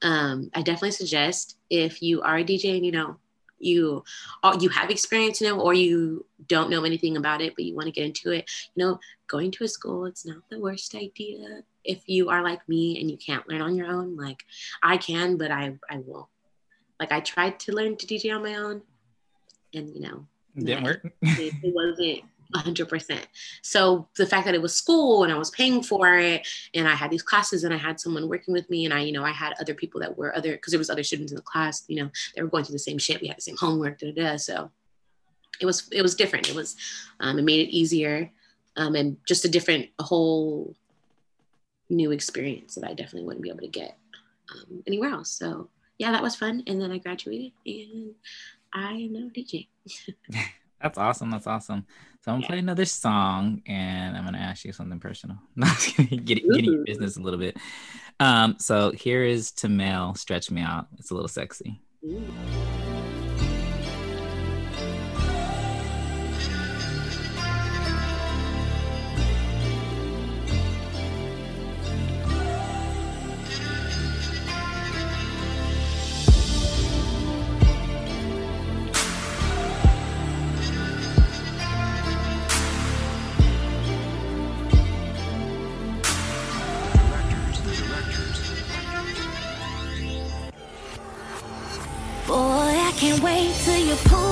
[0.00, 3.16] Um, I definitely suggest if you are a DJ and you know
[3.58, 4.04] you
[4.42, 7.74] or you have experience, you know, or you don't know anything about it, but you
[7.74, 10.94] want to get into it, you know, going to a school, it's not the worst
[10.94, 11.62] idea.
[11.84, 14.44] If you are like me and you can't learn on your own, like
[14.82, 16.26] I can, but I I won't.
[17.00, 18.82] Like I tried to learn to DJ on my own,
[19.74, 21.12] and you know, Didn't work.
[21.22, 23.20] it, it wasn't 100%.
[23.62, 26.94] So the fact that it was school and I was paying for it and I
[26.94, 29.30] had these classes and I had someone working with me and I, you know, I
[29.30, 32.02] had other people that were other, because there was other students in the class, you
[32.02, 33.20] know, they were going through the same shit.
[33.20, 34.36] We had the same homework, da, da, da.
[34.36, 34.70] So
[35.60, 36.48] it was, it was different.
[36.48, 36.76] It was,
[37.20, 38.30] um, it made it easier
[38.76, 40.74] um, and just a different, a whole
[41.88, 43.96] new experience that I definitely wouldn't be able to get
[44.52, 45.30] um, anywhere else.
[45.30, 46.62] So yeah, that was fun.
[46.66, 48.14] And then I graduated and
[48.72, 49.68] I am now DJ.
[50.82, 51.30] That's awesome.
[51.30, 51.86] That's awesome.
[52.26, 52.48] So I'm gonna Yeah.
[52.48, 55.36] play another song and I'm gonna ask you something personal.
[55.54, 57.56] No, I'm get get your business a little bit.
[58.18, 60.88] Um, so here is Tamel, Stretch Me Out.
[60.98, 61.80] It's a little sexy.
[62.04, 62.65] Ooh.
[94.04, 94.25] Pull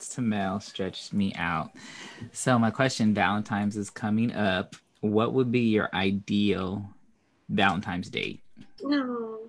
[0.00, 0.60] To Mel.
[0.60, 1.72] Stretch me out.
[2.32, 4.76] So my question: Valentine's is coming up.
[5.00, 6.88] What would be your ideal
[7.48, 8.42] Valentine's date?
[8.82, 9.40] No.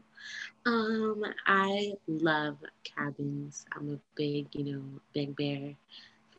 [0.65, 3.65] Um, I love cabins.
[3.75, 4.83] I'm a big, you know,
[5.13, 5.73] Big Bear,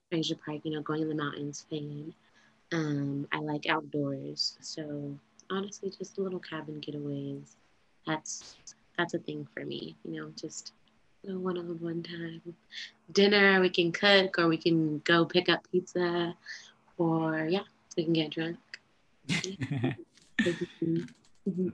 [0.09, 2.15] Frazier Park, you know, going in the mountains fan.
[2.73, 4.57] Um, I like outdoors.
[4.61, 5.19] So
[5.51, 7.57] honestly, just a little cabin getaways.
[8.07, 8.57] That's
[8.97, 9.97] that's a thing for me.
[10.05, 10.73] You know, just
[11.25, 12.43] one on one time.
[13.13, 16.35] Dinner, we can cook, or we can go pick up pizza,
[16.99, 17.63] or yeah,
[17.97, 18.59] we can get drunk.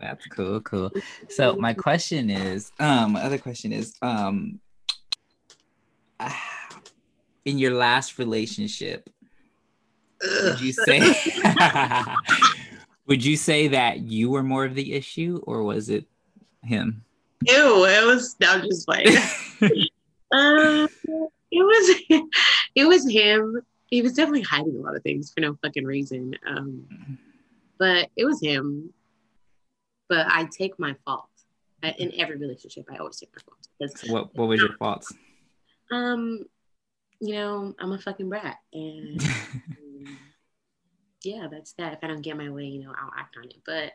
[0.00, 0.90] That's cool, cool.
[1.28, 4.60] So my question is, um, my other question is, um,
[7.44, 9.08] in your last relationship,
[10.22, 11.14] would you say,
[13.06, 16.06] would you say that you were more of the issue, or was it
[16.62, 17.04] him?
[17.46, 18.36] Ew, it was.
[18.40, 19.06] No, I'm just like,
[20.32, 20.88] um,
[21.50, 22.02] it was,
[22.74, 23.60] it was him.
[23.86, 26.34] He was definitely hiding a lot of things for no fucking reason.
[26.46, 27.18] Um,
[27.78, 28.92] but it was him
[30.08, 31.28] but I take my fault
[31.82, 32.86] I, in every relationship.
[32.90, 33.58] I always take my fault.
[33.78, 35.12] Because, What What was your faults?
[35.92, 36.44] um,
[37.20, 40.18] you know, I'm a fucking brat, and um,
[41.24, 41.94] yeah, that's that.
[41.94, 43.56] If I don't get my way, you know, I'll act on it.
[43.66, 43.92] But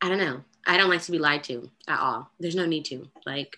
[0.00, 0.42] I don't know.
[0.68, 2.30] I don't like to be lied to at all.
[2.38, 3.08] There's no need to.
[3.24, 3.56] Like,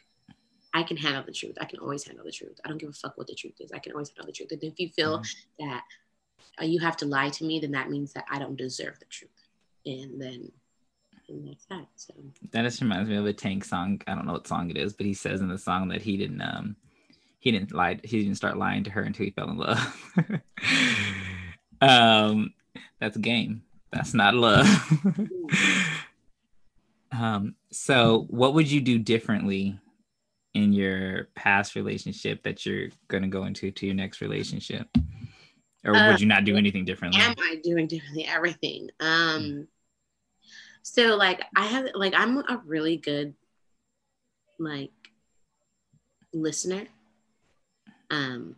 [0.72, 1.58] I can handle the truth.
[1.60, 2.60] I can always handle the truth.
[2.64, 3.72] I don't give a fuck what the truth is.
[3.72, 4.52] I can always handle the truth.
[4.52, 5.20] And if you feel
[5.58, 5.82] that
[6.60, 9.06] uh, you have to lie to me, then that means that I don't deserve the
[9.06, 9.30] truth.
[9.84, 10.52] And then,
[11.28, 11.86] and that's that.
[11.96, 12.14] So
[12.52, 14.00] That just reminds me of a Tank song.
[14.06, 16.16] I don't know what song it is, but he says in the song that he
[16.16, 16.76] didn't um
[17.38, 20.12] he didn't lie he didn't start lying to her until he fell in love.
[21.80, 22.52] um
[23.00, 23.62] that's a game.
[23.90, 24.66] That's not love.
[27.20, 29.78] um so what would you do differently
[30.54, 34.88] in your past relationship that you're gonna go into to your next relationship?
[35.84, 37.20] Or Uh, would you not do anything differently?
[37.20, 38.26] am I doing differently?
[38.26, 38.90] Everything.
[39.00, 39.68] Um,
[40.82, 43.34] so like I have like I'm a really good
[44.58, 44.90] like
[46.32, 46.86] listener.
[48.10, 48.56] Um,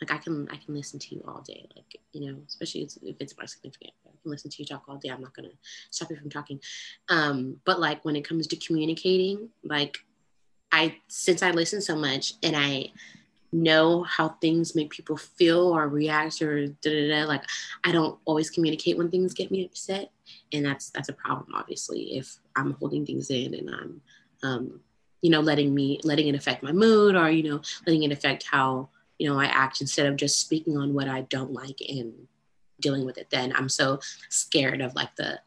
[0.00, 1.68] like I can I can listen to you all day.
[1.74, 3.92] Like you know, especially if it's my significant,
[4.24, 5.10] listen to you talk all day.
[5.10, 5.48] I'm not gonna
[5.90, 6.60] stop you from talking.
[7.08, 9.98] Um, but like when it comes to communicating, like
[10.70, 12.92] I since I listen so much and I
[13.52, 17.24] know how things make people feel or react or da da da.
[17.24, 17.42] Like
[17.84, 20.10] I don't always communicate when things get me upset,
[20.52, 21.54] and that's that's a problem.
[21.54, 24.00] Obviously, if I'm holding things in and I'm,
[24.42, 24.80] um,
[25.20, 28.44] you know, letting me letting it affect my mood or you know letting it affect
[28.44, 32.12] how you know I act instead of just speaking on what I don't like and
[32.82, 33.30] dealing with it.
[33.30, 35.38] Then I'm so scared of like the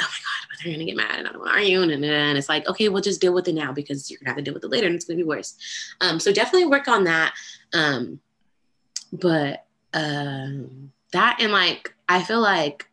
[0.00, 1.92] oh my god, but they're gonna get mad and I don't want to argue and,
[2.04, 4.42] and it's like okay, we'll just deal with it now because you're gonna have to
[4.42, 5.56] deal with it later and it's gonna be worse.
[6.00, 7.34] Um, so definitely work on that.
[7.72, 8.20] Um,
[9.12, 12.88] but um, that and like I feel like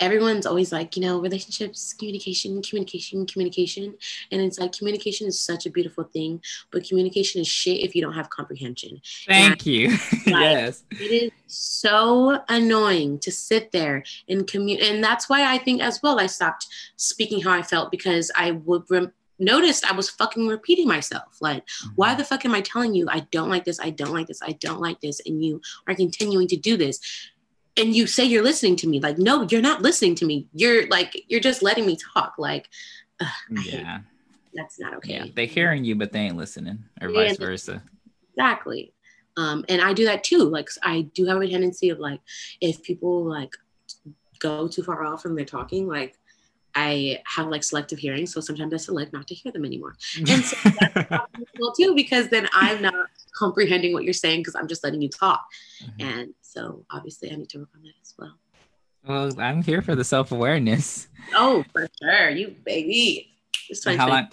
[0.00, 3.94] everyone's always like you know relationships communication communication communication.
[4.30, 8.02] And it's like communication is such a beautiful thing but communication is shit if you
[8.02, 9.00] don't have comprehension.
[9.26, 9.96] Thank you.
[10.26, 10.84] yes.
[10.90, 16.00] it is so annoying to sit there and commute and that's why i think as
[16.02, 16.66] well i stopped
[16.96, 21.36] speaking how i felt because i would rem- noticed i was fucking repeating myself.
[21.40, 21.64] Like
[21.94, 22.18] why mm-hmm.
[22.18, 24.52] the fuck am i telling you i don't like this i don't like this i
[24.52, 27.00] don't like this and you are continuing to do this
[27.76, 30.86] and you say you're listening to me like no you're not listening to me you're
[30.88, 32.68] like you're just letting me talk like
[33.20, 33.28] ugh,
[33.64, 34.00] Yeah.
[34.54, 35.24] that's not okay Yeah.
[35.34, 37.28] They're hearing you, but they ain't listening, or Yeah.
[37.28, 37.82] vice versa.
[38.36, 38.92] Exactly.
[39.36, 40.44] Um, and I do that too.
[40.44, 42.20] Like I do have a tendency of like
[42.60, 43.50] if people like
[44.38, 46.16] go too far off and they're talking, like
[46.76, 49.94] I have like selective hearing, so sometimes I select not to hear them anymore.
[50.28, 54.68] And so that's well too because then I'm not comprehending what you're saying because I'm
[54.68, 55.44] just letting you talk.
[55.82, 56.04] Mhm.
[56.04, 58.38] And so obviously I need to work on that as well.
[59.06, 61.08] Well, I'm here for the self awareness.
[61.34, 63.30] Oh, for sure, you baby.
[63.68, 64.28] It's How long?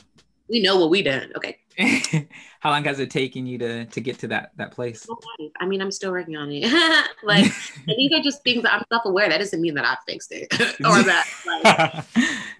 [0.47, 1.31] We know what we done.
[1.35, 1.57] Okay.
[2.59, 5.07] How long has it taken you to to get to that that place?
[5.59, 6.71] I mean, I'm still working on it.
[7.23, 7.51] like
[7.87, 9.29] these are just things that I'm self-aware.
[9.29, 12.05] That doesn't mean that I fixed it or that like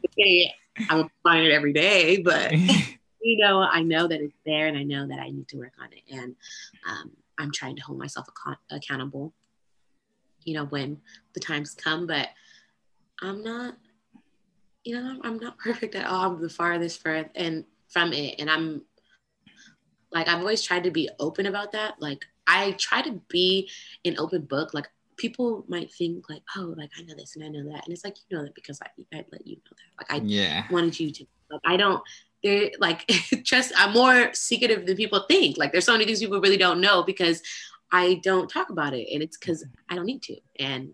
[0.08, 0.54] okay,
[0.90, 2.22] I'm applying it every day.
[2.22, 5.58] But you know, I know that it's there, and I know that I need to
[5.58, 6.04] work on it.
[6.12, 6.36] And
[6.90, 9.34] um, I'm trying to hold myself ac- accountable.
[10.44, 11.00] You know, when
[11.34, 12.30] the times come, but
[13.22, 13.76] I'm not.
[14.84, 16.32] You know, I'm, I'm not perfect at all.
[16.32, 18.82] I'm the farthest for and from it, and I'm
[20.12, 21.96] like I've always tried to be open about that.
[22.00, 23.70] Like I try to be
[24.06, 24.74] an open book.
[24.74, 27.94] Like people might think like, oh, like I know this and I know that, and
[27.94, 30.10] it's like you know that because I, I let you know that.
[30.10, 30.66] Like I yeah.
[30.70, 31.26] wanted you to.
[31.50, 32.02] Like I don't
[32.44, 33.08] they're like
[33.46, 36.82] trust i'm more secretive than people think like there's so many things people really don't
[36.82, 37.42] know because
[37.92, 40.94] i don't talk about it and it's because i don't need to and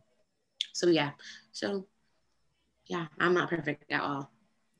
[0.73, 1.11] so yeah
[1.51, 1.87] so
[2.87, 4.31] yeah i'm not perfect at all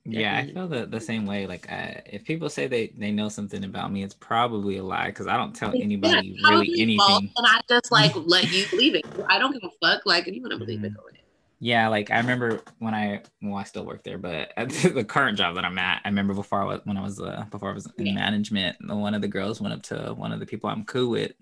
[0.06, 1.48] Yeah, I feel the, the same way.
[1.48, 5.08] Like, I, if people say they, they know something about me, it's probably a lie
[5.08, 7.30] because I don't tell anybody Yeah, really false, anything.
[7.36, 10.36] and i just like let you believe it i don't give a fuck like if
[10.36, 10.96] you want to believe it Mhm.
[10.96, 11.22] go with it
[11.60, 15.38] Yeah, like I remember when I well, I still work there, but at the current
[15.38, 17.74] job that I'm at, I remember before I was when I was uh, before I
[17.74, 18.14] was in Yeah.
[18.14, 21.34] management, one of the girls went up to one of the people I'm cool with,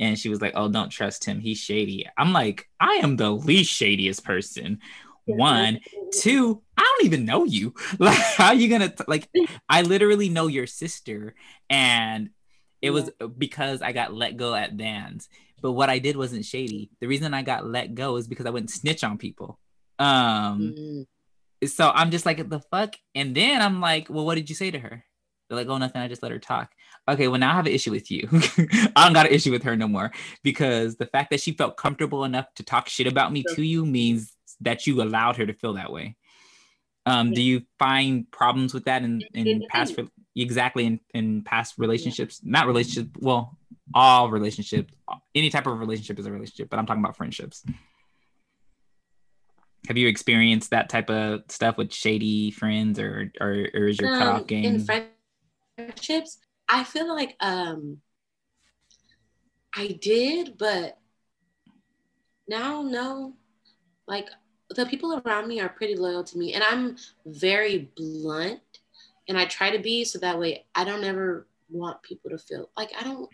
[0.00, 1.38] and she was like, "Oh, don't trust him.
[1.38, 4.80] He's shady." I'm like, I am the least shadiest person.
[5.26, 5.78] One,
[6.20, 7.72] two, I don't even know you.
[8.00, 9.28] Like, how are you gonna t- like?
[9.68, 11.36] I literally know your sister,
[11.68, 12.30] and
[12.82, 15.28] it was because I got let go at Vans.
[15.62, 16.90] But what I did wasn't shady.
[17.00, 19.60] The reason I got let go is because I wouldn't snitch on people.
[19.98, 21.06] Um, Mm.
[21.68, 22.94] so I'm just like, the fuck?
[23.14, 25.04] And then I'm like, well, what did you say to her?
[25.48, 26.00] They're like, oh, nothing.
[26.00, 26.72] I just let her talk.
[27.08, 28.28] Okay, well, now I have an issue with you.
[28.32, 31.76] I don't got an issue with her no more because the fact that she felt
[31.76, 35.52] comfortable enough to talk shit about me to you means that you allowed her to
[35.54, 36.16] feel that way.
[37.06, 41.74] Um, do you find problems with that in, in past re- exactly in, in past
[41.78, 42.40] relationships?
[42.44, 43.56] Not relationships, well,
[43.94, 44.92] all relationships,
[45.34, 47.64] any type of relationship is a relationship, but I'm talking about friendships.
[49.88, 54.10] Have you experienced that type of stuff with shady friends or or, or is your
[54.16, 54.64] cutoff Um, game?
[54.66, 54.86] in
[55.78, 56.38] friendships
[56.70, 57.98] i feel like um
[59.74, 60.98] i did but
[62.48, 63.34] now no
[64.06, 64.28] like
[64.70, 66.96] the people around me are pretty loyal to me and i'm
[67.26, 68.60] very blunt
[69.28, 72.68] and i try to be so that way i don't ever want people to feel
[72.76, 73.28] like i don't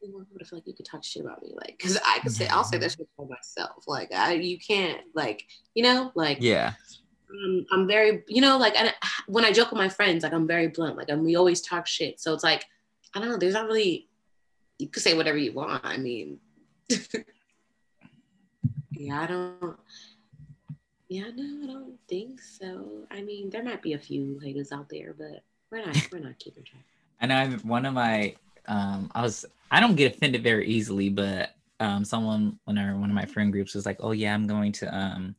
[0.00, 2.32] want people to feel like you could talk shit about me like because i could
[2.32, 6.38] say i'll say that shit for myself like i you can't like you know like
[6.40, 6.72] yeah.
[7.30, 8.92] Um, I'm very, you know, like and
[9.26, 11.86] when I joke with my friends, like I'm very blunt, like and we always talk
[11.86, 12.20] shit.
[12.20, 12.64] So it's like,
[13.14, 14.08] I don't know, there's not really,
[14.78, 15.84] you could say whatever you want.
[15.84, 16.38] I mean,
[18.92, 19.76] yeah, I don't,
[21.08, 23.06] yeah, no, I don't think so.
[23.10, 26.38] I mean, there might be a few haters out there, but we're not, we're not
[26.38, 26.84] keeping track.
[27.20, 28.34] I know I've, one of my
[28.66, 33.10] um I was I don't get offended very easily, but um someone when our one
[33.10, 35.34] of my friend groups was like, "Oh yeah, I'm going to um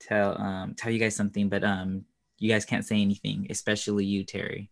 [0.00, 2.04] tell um tell you guys something, but um
[2.38, 4.70] you guys can't say anything, especially you, Terry."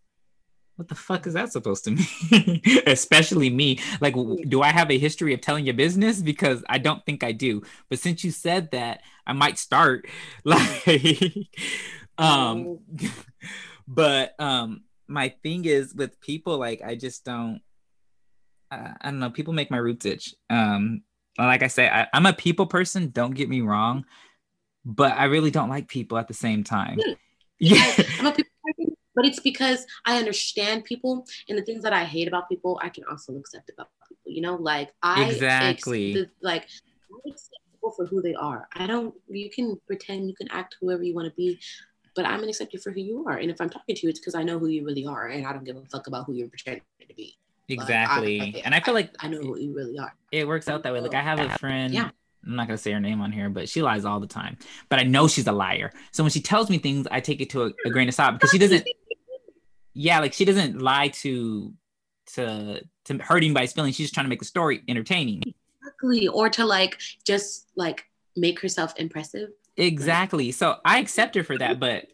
[0.76, 1.90] What the fuck is that supposed to
[2.30, 2.60] mean?
[2.86, 3.80] especially me.
[4.00, 4.14] Like
[4.48, 7.62] do I have a history of telling your business because I don't think I do.
[7.88, 10.06] But since you said that, I might start
[10.44, 11.48] like
[12.18, 12.78] um
[13.88, 17.60] but um my thing is with people like i just don't
[18.70, 21.02] uh, i don't know people make my roots itch um
[21.38, 24.04] like i say I, i'm a people person don't get me wrong
[24.86, 27.12] but i really don't like people at the same time Hmm.
[27.58, 31.82] yeah I, I'm a people person, but it's because I understand people and the things
[31.84, 34.30] that I hate about people, I can also accept about people.
[34.36, 36.12] You know, like I ex- Exactly.
[36.14, 38.68] the- like I accept people for who they are.
[38.74, 39.14] I don't.
[39.28, 41.58] You can pretend, you can act whoever you want to be,
[42.14, 43.38] but I'm gonna accept you for who you are.
[43.38, 45.46] And if I'm talking to you, it's because I know who you really are, and
[45.46, 47.38] I don't give a fuck about who you're pretending to be.
[47.70, 50.14] Like, exactly I- and i feel like I know who you really are.
[50.30, 51.00] it works out that way.
[51.00, 51.94] Like I have a friend.
[51.94, 52.10] Yeah.
[52.46, 54.56] I'm not gonna say her name on here, but she lies all the time.
[54.88, 55.92] But I know she's a liar.
[56.12, 58.34] So when she tells me things, I take it to a, a grain of salt
[58.34, 58.86] because she doesn't.
[59.94, 61.72] Yeah, like she doesn't lie to
[62.34, 63.96] to to hurt anybody's feelings.
[63.96, 65.42] She's just trying to make the story entertaining.
[65.80, 66.28] Exactly.
[66.28, 68.04] Or to like just like
[68.36, 69.50] make herself impressive.
[69.76, 70.52] Exactly.
[70.52, 71.80] So I accept her for that.
[71.80, 72.08] But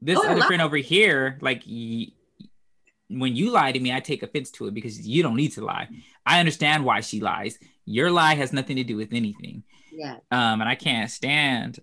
[0.00, 2.08] this Oh, other friend over here, like y-
[3.08, 5.64] when you lie to me, I take offense to it because you don't need to
[5.64, 5.88] lie.
[6.24, 7.58] I understand why she lies.
[7.84, 9.61] Your lie has nothing to do with anything.
[9.92, 10.16] Yeah.
[10.30, 11.78] um, and I can't stand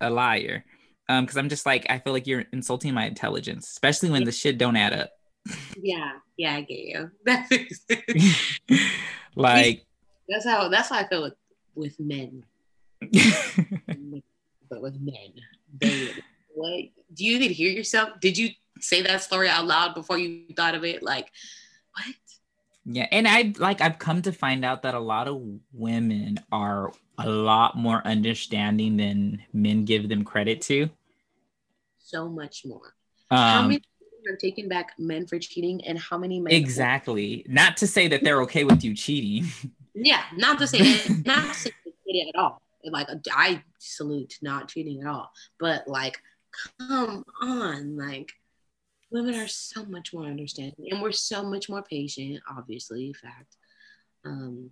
[0.00, 0.64] a liar.
[1.08, 4.32] Um, because I'm just like I feel like you're insulting my intelligence, especially when the
[4.32, 5.10] shit don't add up.
[5.80, 6.12] Yeah.
[6.36, 6.56] Yeah.
[6.56, 7.10] I get you.
[7.24, 8.60] That makes sense.
[9.36, 9.84] like,
[10.28, 11.34] That's how that's how I feel with
[11.76, 12.42] with men,
[14.68, 15.32] but with men.
[15.78, 16.10] They,
[16.54, 16.84] what
[17.14, 18.18] do you even hear yourself?
[18.20, 18.50] Did you
[18.80, 21.02] say that story out loud before you thought of it?
[21.02, 21.30] Like,
[21.94, 22.14] what?
[22.86, 26.92] Yeah, and I like I've come to find out that a lot of women are
[27.18, 30.88] a lot more understanding than men give them credit to.
[31.98, 32.94] So much more.
[33.30, 33.82] how Um, many
[34.28, 36.52] are taking back men for cheating, and how many men?
[36.52, 37.44] exactly.
[37.48, 39.46] Not to say that they're okay with you cheating.
[39.98, 40.80] Yeah, not to say
[41.24, 41.72] not to say
[42.06, 42.60] it at all.
[42.84, 46.18] Like I salute not cheating at all, but like,
[46.78, 48.30] come on, like
[49.10, 52.40] women are so much more understanding, and we're so much more patient.
[52.50, 53.56] Obviously, fact.
[54.24, 54.70] Um,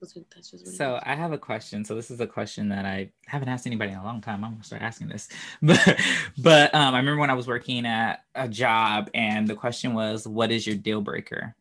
[0.00, 1.00] That's, what, that's just what So.
[1.02, 1.84] I have a question.
[1.84, 4.44] So this is a question that I haven't asked anybody in a long time.
[4.44, 5.28] I'm gonna start asking this.
[5.62, 6.00] But
[6.38, 10.26] but um, I remember when I was working at a job and the question was,
[10.26, 11.54] what is your deal breaker?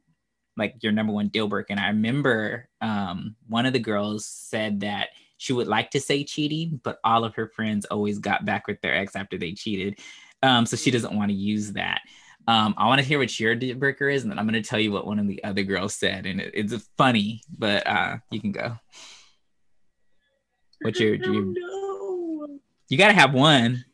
[0.58, 1.68] Like your number one deal breaker.
[1.70, 6.24] And I remember um, one of the girls said that she would like to say
[6.24, 9.98] cheating, but all of her friends always got back with their ex after they cheated.
[10.44, 12.02] Um, so she doesn't want to use that.
[12.48, 14.68] Um, I want to hear what your deal breaker is, and then I'm going to
[14.68, 16.26] tell you what one of the other girls said.
[16.26, 18.78] And it, it's funny, but uh, you can go.
[20.82, 22.60] What's your, I your don't
[22.92, 23.86] you got to have one.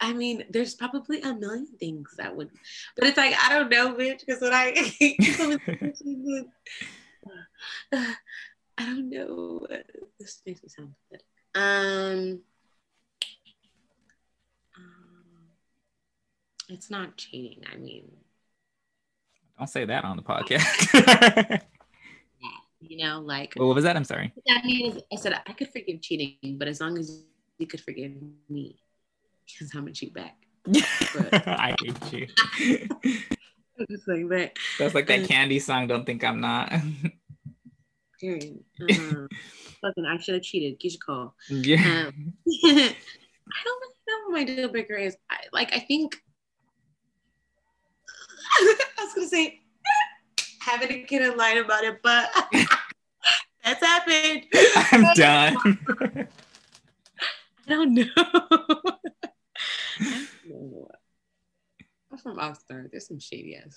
[0.00, 2.50] I mean, there's probably a million things that would,
[2.94, 4.20] but it's like I don't know, bitch.
[4.24, 4.74] Because when I,
[8.78, 9.66] I don't know.
[10.20, 11.26] This makes me sound pathetic.
[11.56, 12.42] Um,
[16.68, 17.62] it's not cheating.
[17.72, 18.10] I mean,
[19.58, 21.60] Don't say that on the podcast.
[22.80, 23.96] you know, like what was that?
[23.96, 24.32] I'm sorry.
[24.48, 27.22] I mean, I said I could forgive cheating, but as long as
[27.58, 28.12] you could forgive
[28.48, 28.78] me,
[29.46, 30.36] because I'm gonna cheat back.
[31.46, 32.26] I hate you.
[33.90, 34.52] Just like that.
[34.78, 35.88] That's like that candy song.
[35.88, 36.72] Don't think I'm not.
[38.20, 38.60] Period.
[38.78, 40.80] Fucking, I should have cheated.
[40.80, 41.34] Keyshia Cole.
[41.48, 42.06] yeah.
[42.06, 42.34] Um,
[42.64, 45.16] I don't really know what my deal breaker is.
[45.28, 46.16] I, like, I think
[48.98, 49.60] I was gonna say
[50.60, 52.30] having a kid and lying about it, but
[53.64, 54.44] that's happened.
[54.92, 55.56] I'm done.
[57.66, 58.04] I don't know.
[58.16, 58.98] I
[60.48, 60.88] don't know.
[62.12, 62.90] I'm from Oxnard.
[62.90, 63.72] There's some shady ass.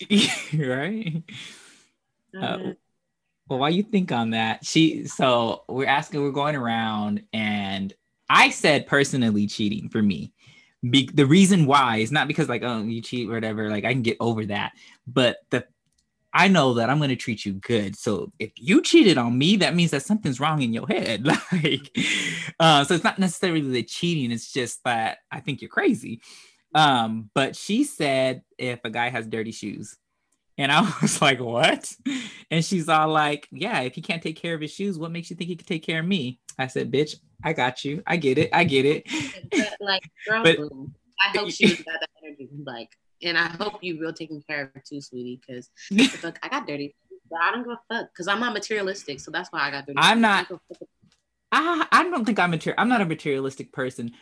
[0.54, 1.22] right?
[2.36, 2.72] Uh, Uh,
[3.48, 7.92] Well, while you think on that, she so we're asking, we're going around, and
[8.28, 10.32] I said personally cheating for me.
[10.88, 13.92] Be, the reason why is not because like oh you cheat or whatever, like I
[13.92, 14.72] can get over that,
[15.06, 15.66] but the
[16.32, 17.96] I know that I'm gonna treat you good.
[17.96, 21.26] So if you cheated on me, that means that something's wrong in your head.
[21.52, 21.96] Like,
[22.60, 26.20] uh, so it's not necessarily the cheating; it's just that I think you're crazy.
[26.74, 29.96] Um, but she said if a guy has dirty shoes,
[30.58, 31.90] and I was like, what?
[32.50, 35.30] And she's all like, yeah, if he can't take care of his shoes, what makes
[35.30, 36.40] you think he can take care of me?
[36.58, 38.02] I said, bitch, I got you.
[38.06, 38.50] I get it.
[38.52, 39.04] I get it.
[39.50, 40.58] but, like, girl, But-
[41.20, 42.48] I hope she got that energy.
[42.64, 42.90] Like,
[43.22, 45.40] and I hope you real taking care of her too, sweetie.
[45.46, 45.70] Because
[46.42, 46.94] I got dirty,
[47.30, 48.10] but I don't give a fuck.
[48.12, 49.98] Because I'm not materialistic, so that's why I got dirty.
[49.98, 50.88] I'm not- don't give a fuck.
[51.50, 52.74] I, I don't think I'm material.
[52.78, 54.12] I'm not a materialistic person,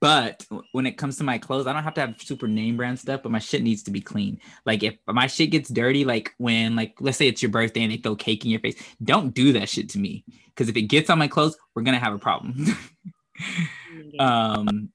[0.00, 2.98] but when it comes to my clothes, I don't have to have super name brand
[2.98, 4.38] stuff, but my shit needs to be clean.
[4.66, 7.92] Like if my shit gets dirty, like when like let's say it's your birthday and
[7.92, 10.24] they throw cake in your face, don't do that shit to me.
[10.48, 12.66] Because if it gets on my clothes, we're gonna have a problem.
[14.18, 14.90] um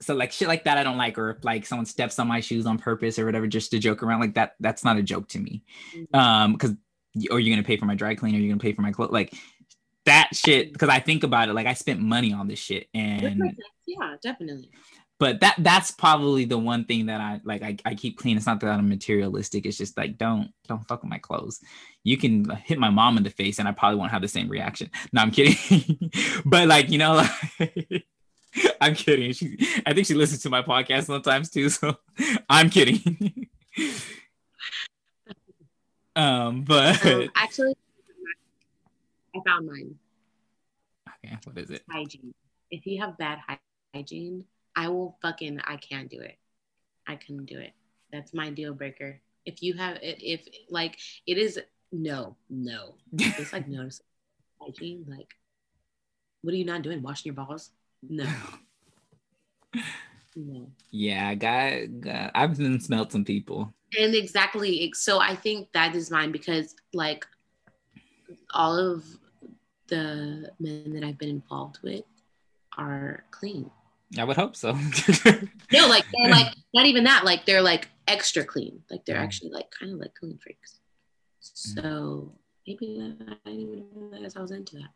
[0.00, 2.38] so like shit like that i don't like or if like someone steps on my
[2.38, 5.26] shoes on purpose or whatever just to joke around like that that's not a joke
[5.28, 5.62] to me
[6.14, 6.72] um because
[7.30, 9.34] or you're gonna pay for my dry cleaner you're gonna pay for my clothes like
[10.08, 13.40] that shit because i think about it like i spent money on this shit and
[13.86, 14.70] yeah, definitely.
[15.18, 18.36] but that that's probably the one thing that i like I, I keep clean.
[18.36, 19.66] It's not that i'm materialistic.
[19.66, 21.60] It's just like don't don't fuck with my clothes.
[22.04, 24.48] You can hit my mom in the face and i probably won't have the same
[24.48, 24.90] reaction.
[25.12, 26.10] No i'm kidding.
[26.44, 27.14] But like you know
[27.60, 28.04] like
[28.80, 29.32] i'm kidding.
[29.32, 31.96] She i think she listens to my podcast sometimes too so
[32.48, 33.48] i'm kidding.
[36.16, 37.74] Um but Um, actually,
[39.46, 39.94] I found mine.
[41.08, 42.34] okay what is it Hygiene.
[42.70, 43.38] If you have bad
[43.94, 44.44] hygiene,
[44.76, 45.60] I will fucking.
[45.64, 46.36] I can't do it.
[47.06, 47.72] I couldn't do it.
[48.12, 49.20] That's my deal breaker.
[49.46, 51.58] If you have, if, if like it is
[51.90, 52.94] no, no.
[53.16, 53.88] It's like no
[54.60, 55.06] hygiene.
[55.08, 55.34] Like,
[56.42, 57.02] what are you not doing?
[57.02, 57.70] Washing your balls?
[58.06, 58.26] No,
[60.36, 60.70] no.
[60.90, 61.88] yeah guy
[62.34, 67.26] i've been smelled some people and exactly so i think that is mine because like
[68.54, 69.04] all of
[69.88, 72.04] the men that i've been involved with
[72.76, 73.70] are clean.
[74.18, 74.72] I would hope so.
[75.72, 78.82] No like they're like not even that like they're like extra clean.
[78.90, 79.22] Like they're Mhm.
[79.24, 80.80] actually like kind of like clean freaks.
[81.40, 82.32] So
[82.66, 84.90] maybe i didn't even realize i was into that.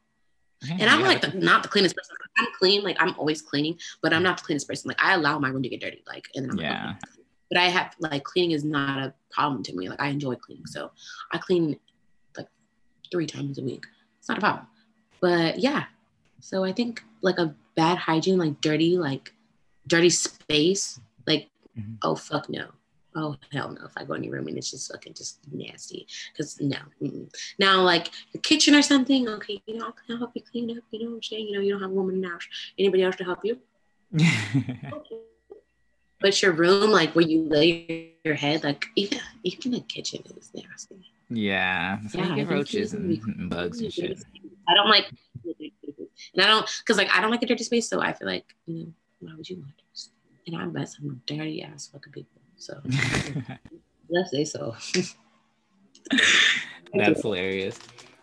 [0.80, 2.16] And i'm Yeah, like the, not the cleanest person.
[2.38, 4.88] I'm clean like i'm always cleaning but i'm not the cleanest person.
[4.88, 6.90] Like i allow my room to get dirty like and then I'm like, Yeah.
[6.90, 7.22] okay.
[7.50, 9.88] but i have like cleaning is not a problem to me.
[9.90, 10.66] Like i enjoy cleaning.
[10.66, 10.90] So
[11.32, 11.78] i clean
[12.38, 12.48] like
[13.10, 13.84] three times a week.
[14.18, 14.66] It's not a problem
[15.22, 15.84] but yeah
[16.40, 19.32] so i think like a bad hygiene like dirty like
[19.86, 21.48] dirty space like
[21.78, 21.96] Mhm.
[22.02, 22.66] oh fuck no
[23.16, 26.06] oh hell no if i go in your room and it's just fucking just nasty
[26.32, 27.26] because no mm-mm.
[27.58, 30.98] now like the kitchen or something okay you know i'll help you clean up you
[31.00, 32.46] know what i'm saying you know you don't have a woman house
[32.78, 33.54] anybody else to help you
[36.20, 40.50] but your room like where you lay your head like even even the kitchen is
[40.54, 40.96] nasty
[41.30, 44.22] Yeah, Yeah, you I get think roaches be and bugs and shit.
[44.68, 45.10] I don't like,
[45.44, 47.88] and I don't, cause like I don't like a dirty space.
[47.88, 50.10] So I feel like, you know, why would you want this?
[50.46, 50.98] And I'm best.
[51.00, 52.40] I'm dirty ass fucking people.
[52.56, 52.80] So
[54.08, 54.74] let's say so.
[56.94, 57.78] That's hilarious.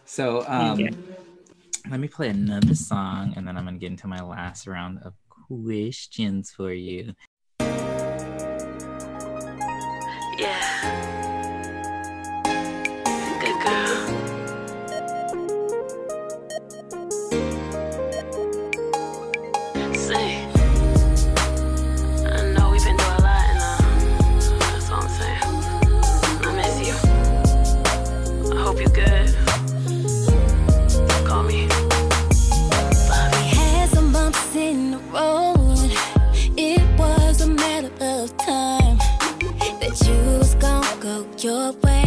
[0.06, 0.90] So, um, Yeah.
[1.90, 5.14] let me play another song, and then I'm gonna get into my last round of
[5.30, 7.14] questions for you.
[10.38, 10.66] Yeah.
[13.42, 14.19] Good girl.
[41.44, 41.99] Your way,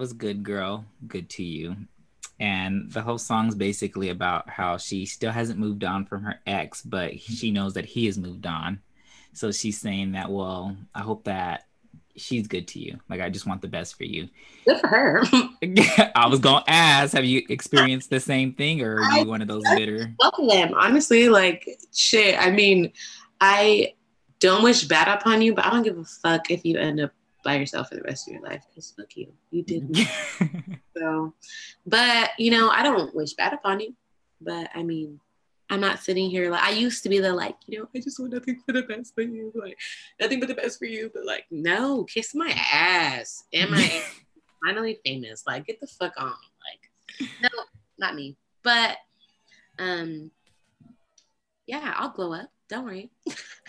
[0.00, 1.76] was Good Girl, Good to You.
[2.40, 6.80] And the whole song's basically about how she still hasn't moved on from her ex,
[6.80, 8.80] but she knows that he has moved on.
[9.34, 11.66] So she's saying that, well, I hope that
[12.16, 12.98] she's good to you.
[13.10, 14.30] Like, I just want the best for you.
[14.66, 15.22] Good for her.
[16.14, 19.42] I was going to ask, have you experienced the same thing or are you one
[19.42, 20.12] of those bitter?
[20.18, 22.40] Both of them, honestly, like shit.
[22.40, 22.90] I mean,
[23.38, 23.92] I
[24.38, 27.12] don't wish bad upon you, but I don't give a fuck if you end up
[27.42, 28.64] by yourself for the rest of your life.
[28.68, 29.96] Because fuck you, you did.
[30.96, 31.32] So,
[31.86, 33.94] but you know, I don't wish bad upon you.
[34.40, 35.18] But I mean,
[35.70, 38.18] I'm not sitting here like I used to be the like, you know, I just
[38.18, 39.78] want nothing for the best for you, like
[40.20, 41.10] nothing but the best for you.
[41.14, 43.44] But like, no, kiss my ass.
[43.52, 44.02] Am I
[44.64, 45.44] finally famous?
[45.46, 46.26] Like, get the fuck on.
[46.28, 47.48] Like, no,
[47.98, 48.36] not me.
[48.62, 48.98] But
[49.78, 50.30] um,
[51.66, 52.50] yeah, I'll glow up.
[52.68, 53.10] Don't worry.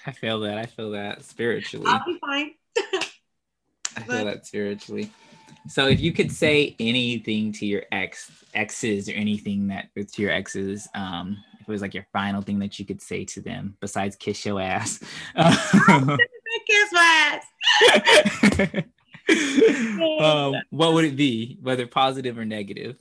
[0.06, 0.58] I feel that.
[0.58, 1.86] I feel that spiritually.
[1.88, 2.52] I'll be fine.
[3.98, 5.12] I feel that spiritually.
[5.68, 10.32] So if you could say anything to your ex exes or anything that to your
[10.32, 13.78] exes, um, if it was like your final thing that you could say to them
[13.80, 15.00] besides kiss your ass.
[16.68, 18.84] Kiss my ass.
[20.20, 22.98] um, what would it be, whether positive or negative?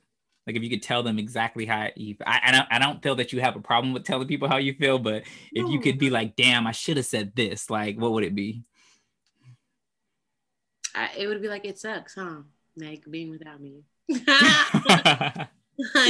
[0.47, 3.15] Like if you could tell them exactly how you, I, I don't, I don't feel
[3.17, 5.99] that you have a problem with telling people how you feel, but if you could
[5.99, 8.65] be like, damn, I should have said this, like, what would it be?
[10.95, 12.43] I, it would be like it sucks, huh?
[12.77, 13.83] Like being without me.
[14.13, 15.47] I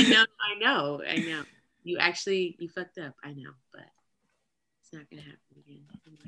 [0.08, 1.42] know, I know, I know.
[1.82, 3.14] You actually you fucked up.
[3.24, 3.84] I know, but
[4.82, 5.82] it's not gonna happen again.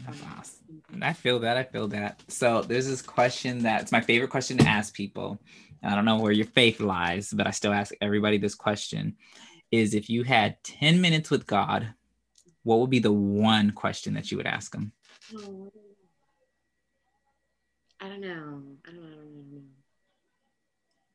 [0.04, 0.82] That's awesome.
[0.92, 1.02] Mm-hmm.
[1.02, 1.56] I feel that.
[1.56, 2.22] I feel that.
[2.28, 5.38] So there's this question that's my favorite question to ask people.
[5.82, 9.16] I don't know where your faith lies, but I still ask everybody this question:
[9.70, 11.92] Is if you had 10 minutes with God,
[12.62, 14.92] what would be the one question that you would ask him?
[15.34, 15.72] Oh,
[18.02, 18.28] I don't know.
[18.86, 19.08] I don't know.
[19.08, 19.60] I don't know.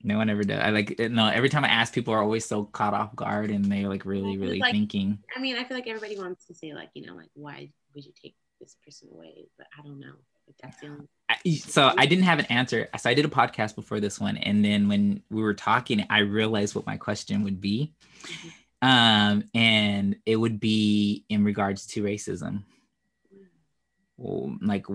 [0.04, 0.62] No one ever does.
[0.62, 1.28] I like no.
[1.28, 4.38] Every time I ask, people are always so caught off guard, and they're like really,
[4.38, 5.20] really Like- thinking.
[5.36, 8.06] I mean, I feel like everybody wants to say like, you know, like why would
[8.06, 9.50] you take this person away?
[9.58, 10.14] But I don't know.
[10.48, 11.08] Like that's the only.
[11.28, 12.88] I, so I didn't have an answer.
[12.98, 16.20] So I did a podcast before this one, and then when we were talking, I
[16.20, 17.94] realized what my question would be,
[18.82, 22.64] um, and it would be in regards to racism.
[24.16, 24.86] Well, like,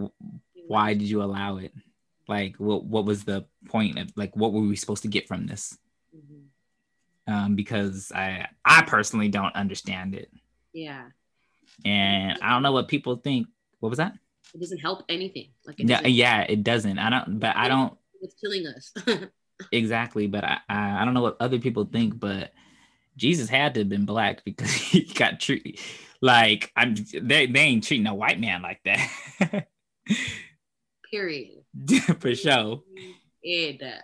[0.66, 1.72] why did you allow it?
[2.28, 5.46] Like, what what was the point of like what were we supposed to get from
[5.46, 5.76] this?
[6.16, 7.32] Mhm.
[7.32, 10.30] Um, because I I personally don't understand it,
[10.72, 11.06] Yeah,
[11.84, 13.48] and I don't know what people think.
[13.80, 14.14] What was that?
[14.54, 15.48] it doesn't help anything.
[15.66, 16.98] Like it Yeah, yeah, it doesn't.
[16.98, 17.96] I don't, but I don't.
[18.20, 18.92] it's killing us.
[19.70, 22.52] exactly but I, I i don't know what other people think but
[23.16, 25.78] jesus had to have been black because he got treated
[26.20, 29.68] like i'm they, they ain't treating a white man like that
[31.12, 31.62] Period.
[32.20, 32.82] for sure
[33.44, 34.02] Ed.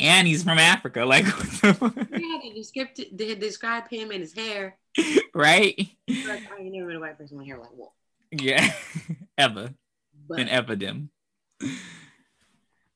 [0.00, 1.04] and he's from Africa.
[1.04, 1.96] Like, what the fuck?
[2.10, 4.76] Yeah, they described they describe him and his hair.
[5.34, 5.76] right?
[6.08, 7.90] Like, I ain't never met a white person with hair like what?
[8.32, 8.68] Yeah,
[9.38, 9.74] ever
[10.28, 11.08] But an epidem.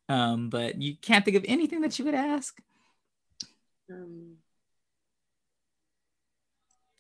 [0.09, 2.59] Um, but you can't think of anything that you would ask.
[3.91, 4.37] um,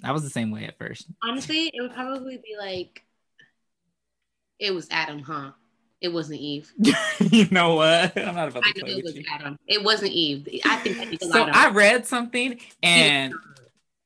[0.04, 1.08] I was the same way at first.
[1.24, 3.02] honestly, it would probably be like,
[4.58, 5.52] it was Adam, huh?
[6.00, 6.72] It wasn't Eve.
[7.30, 8.16] you know what?
[8.16, 9.24] I'm not about to play it was you.
[9.32, 9.58] Adam.
[9.66, 10.48] It wasn't Eve.
[10.64, 13.34] I think that he's a So I read something and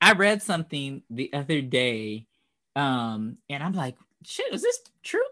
[0.00, 2.26] I read something the other day,
[2.74, 5.22] um, and I'm like, shit, is this true?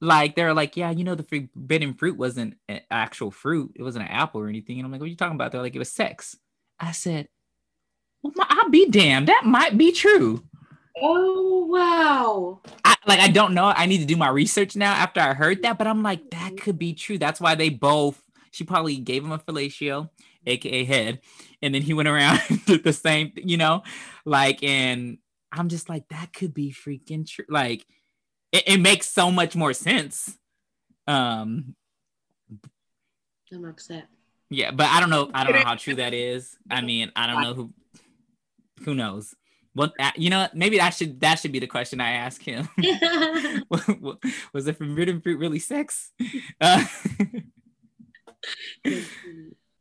[0.00, 4.04] like they're like, yeah, you know, the forbidden fruit wasn't an actual fruit; it wasn't
[4.04, 4.78] an apple or anything.
[4.78, 5.52] And I'm like, what are you talking about?
[5.52, 6.36] They're like, it was sex.
[6.78, 7.28] I said,
[8.22, 9.28] well, my, I'll be damned.
[9.28, 10.42] That might be true.
[11.02, 12.60] Oh wow!
[12.84, 13.66] I like I don't know.
[13.66, 16.56] I need to do my research now after I heard that, but I'm like, that
[16.60, 17.18] could be true.
[17.18, 20.10] That's why they both she probably gave him a fellatio,
[20.46, 21.20] aka head,
[21.62, 23.82] and then he went around did the same, you know,
[24.24, 25.18] like and
[25.52, 27.44] I'm just like, that could be freaking true.
[27.48, 27.86] Like
[28.52, 30.36] it, it makes so much more sense.
[31.06, 31.74] Um
[33.52, 34.08] I'm upset.
[34.50, 35.30] yeah, but I don't know.
[35.32, 36.56] I don't know how true that is.
[36.70, 37.72] I mean, I don't know who
[38.84, 39.34] who knows.
[39.78, 42.68] Well, you know, maybe that should that should be the question I ask him.
[43.68, 46.10] was it the forbidden fruit really sex?
[46.60, 46.84] Uh,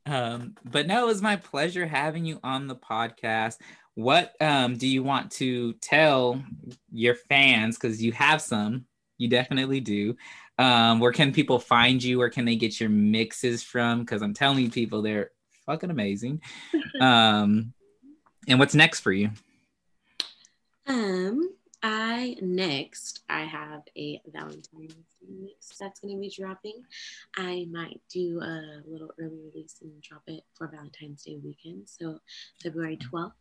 [0.05, 3.57] um, but no, it was my pleasure having you on the podcast.
[3.93, 6.43] What um, do you want to tell
[6.91, 7.77] your fans?
[7.77, 8.85] Because you have some,
[9.17, 10.15] you definitely do.
[10.57, 12.17] Um, where can people find you?
[12.17, 13.99] Where can they get your mixes from?
[14.01, 15.31] Because I'm telling you, people, they're
[15.65, 16.41] fucking amazing.
[16.99, 17.73] Um,
[18.47, 19.29] and what's next for you?
[20.87, 24.95] Um, I next I have a Valentine's
[25.29, 26.83] mix that's gonna be dropping.
[27.35, 32.19] I might do a little early release and drop it for Valentine's Day weekend, so
[32.63, 33.33] February 12th.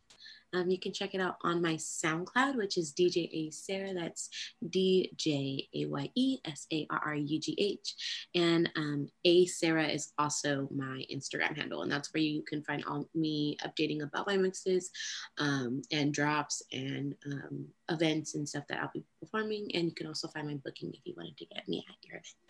[0.57, 3.93] Um, you can check it out on my SoundCloud, which is DJ Aye Sarrugh.
[3.93, 4.29] That's
[4.69, 7.95] D J A Y E S A R R U G H.
[8.33, 12.83] And um, Aye Sarrugh is also my Instagram handle, and that's where you can find
[12.85, 14.89] all me updating about my mixes,
[15.37, 19.69] um, and drops and um, events and stuff that I'll be performing.
[19.75, 22.15] And you can also find my booking if you wanted to get me at your
[22.15, 22.46] event.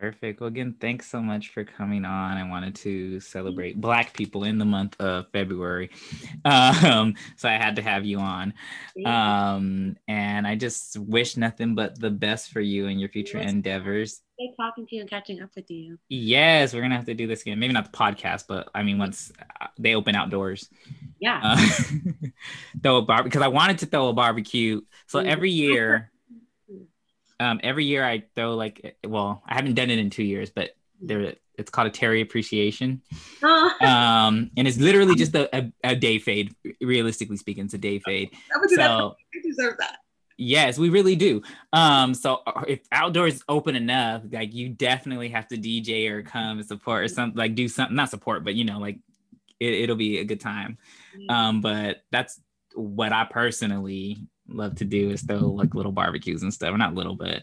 [0.00, 0.40] Perfect.
[0.40, 2.36] Well, again, thanks so much for coming on.
[2.36, 5.90] I wanted to celebrate Black people in the month of February.
[6.46, 8.52] Um, so I had to have you on.
[9.06, 13.50] Um, and I just wish nothing but the best for you and your future Yes.
[13.50, 14.20] endeavors.
[14.38, 15.96] Great talking to you and catching up with you.
[16.10, 17.58] Yes, we're gonna have to do this again.
[17.58, 20.68] Maybe not the podcast, but I mean, once uh, they open outdoors,
[21.18, 21.40] Yeah.
[21.42, 21.66] uh,
[22.82, 24.82] throw a bar because I wanted to throw a barbecue.
[25.06, 25.26] So Mm.
[25.26, 26.10] every year,
[27.44, 30.70] um, every year I throw like, well, I haven't done it in two years, but
[31.00, 33.02] there, it's called a Terry appreciation.
[33.80, 36.54] Um, and it's literally just a, a, a day fade.
[36.80, 38.30] Realistically speaking, it's a day fade.
[38.54, 38.86] I would do that.
[38.86, 39.98] So I deserve that.
[40.38, 41.42] yes, we really do.
[41.72, 46.58] Um, so uh, if outdoors open enough, like you definitely have to DJ or come
[46.58, 48.98] and support or something like do something, not support, but you know, like
[49.60, 50.78] it, it'll be a good time.
[51.28, 52.40] Um, but that's
[52.74, 56.76] what I personally love to do is throw like little barbecues and stuff.
[56.76, 57.42] Not little, but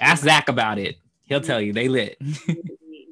[0.00, 0.96] ask Zach about it.
[1.24, 2.18] He'll tell you they lit.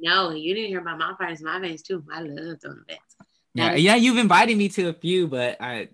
[0.06, 2.04] No, you didn't hear about my parties, my events too.
[2.12, 3.16] I love throwing events.
[3.54, 5.88] yeah, That- yeah, you've invited me to a few, but I,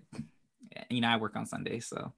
[0.89, 2.11] you know, I work on Sundays, so.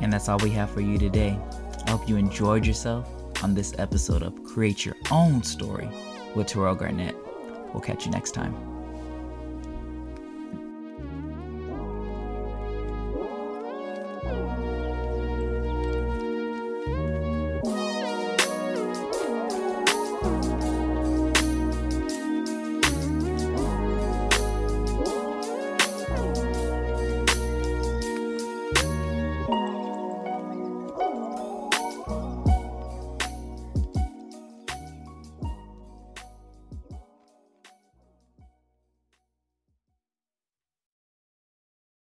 [0.00, 1.38] And that's all we have for you today.
[1.86, 3.08] I hope you enjoyed yourself
[3.42, 5.88] on this episode of Create Your Own Story
[6.34, 7.16] with Terrell Garnett.
[7.72, 8.73] We'll catch you next time.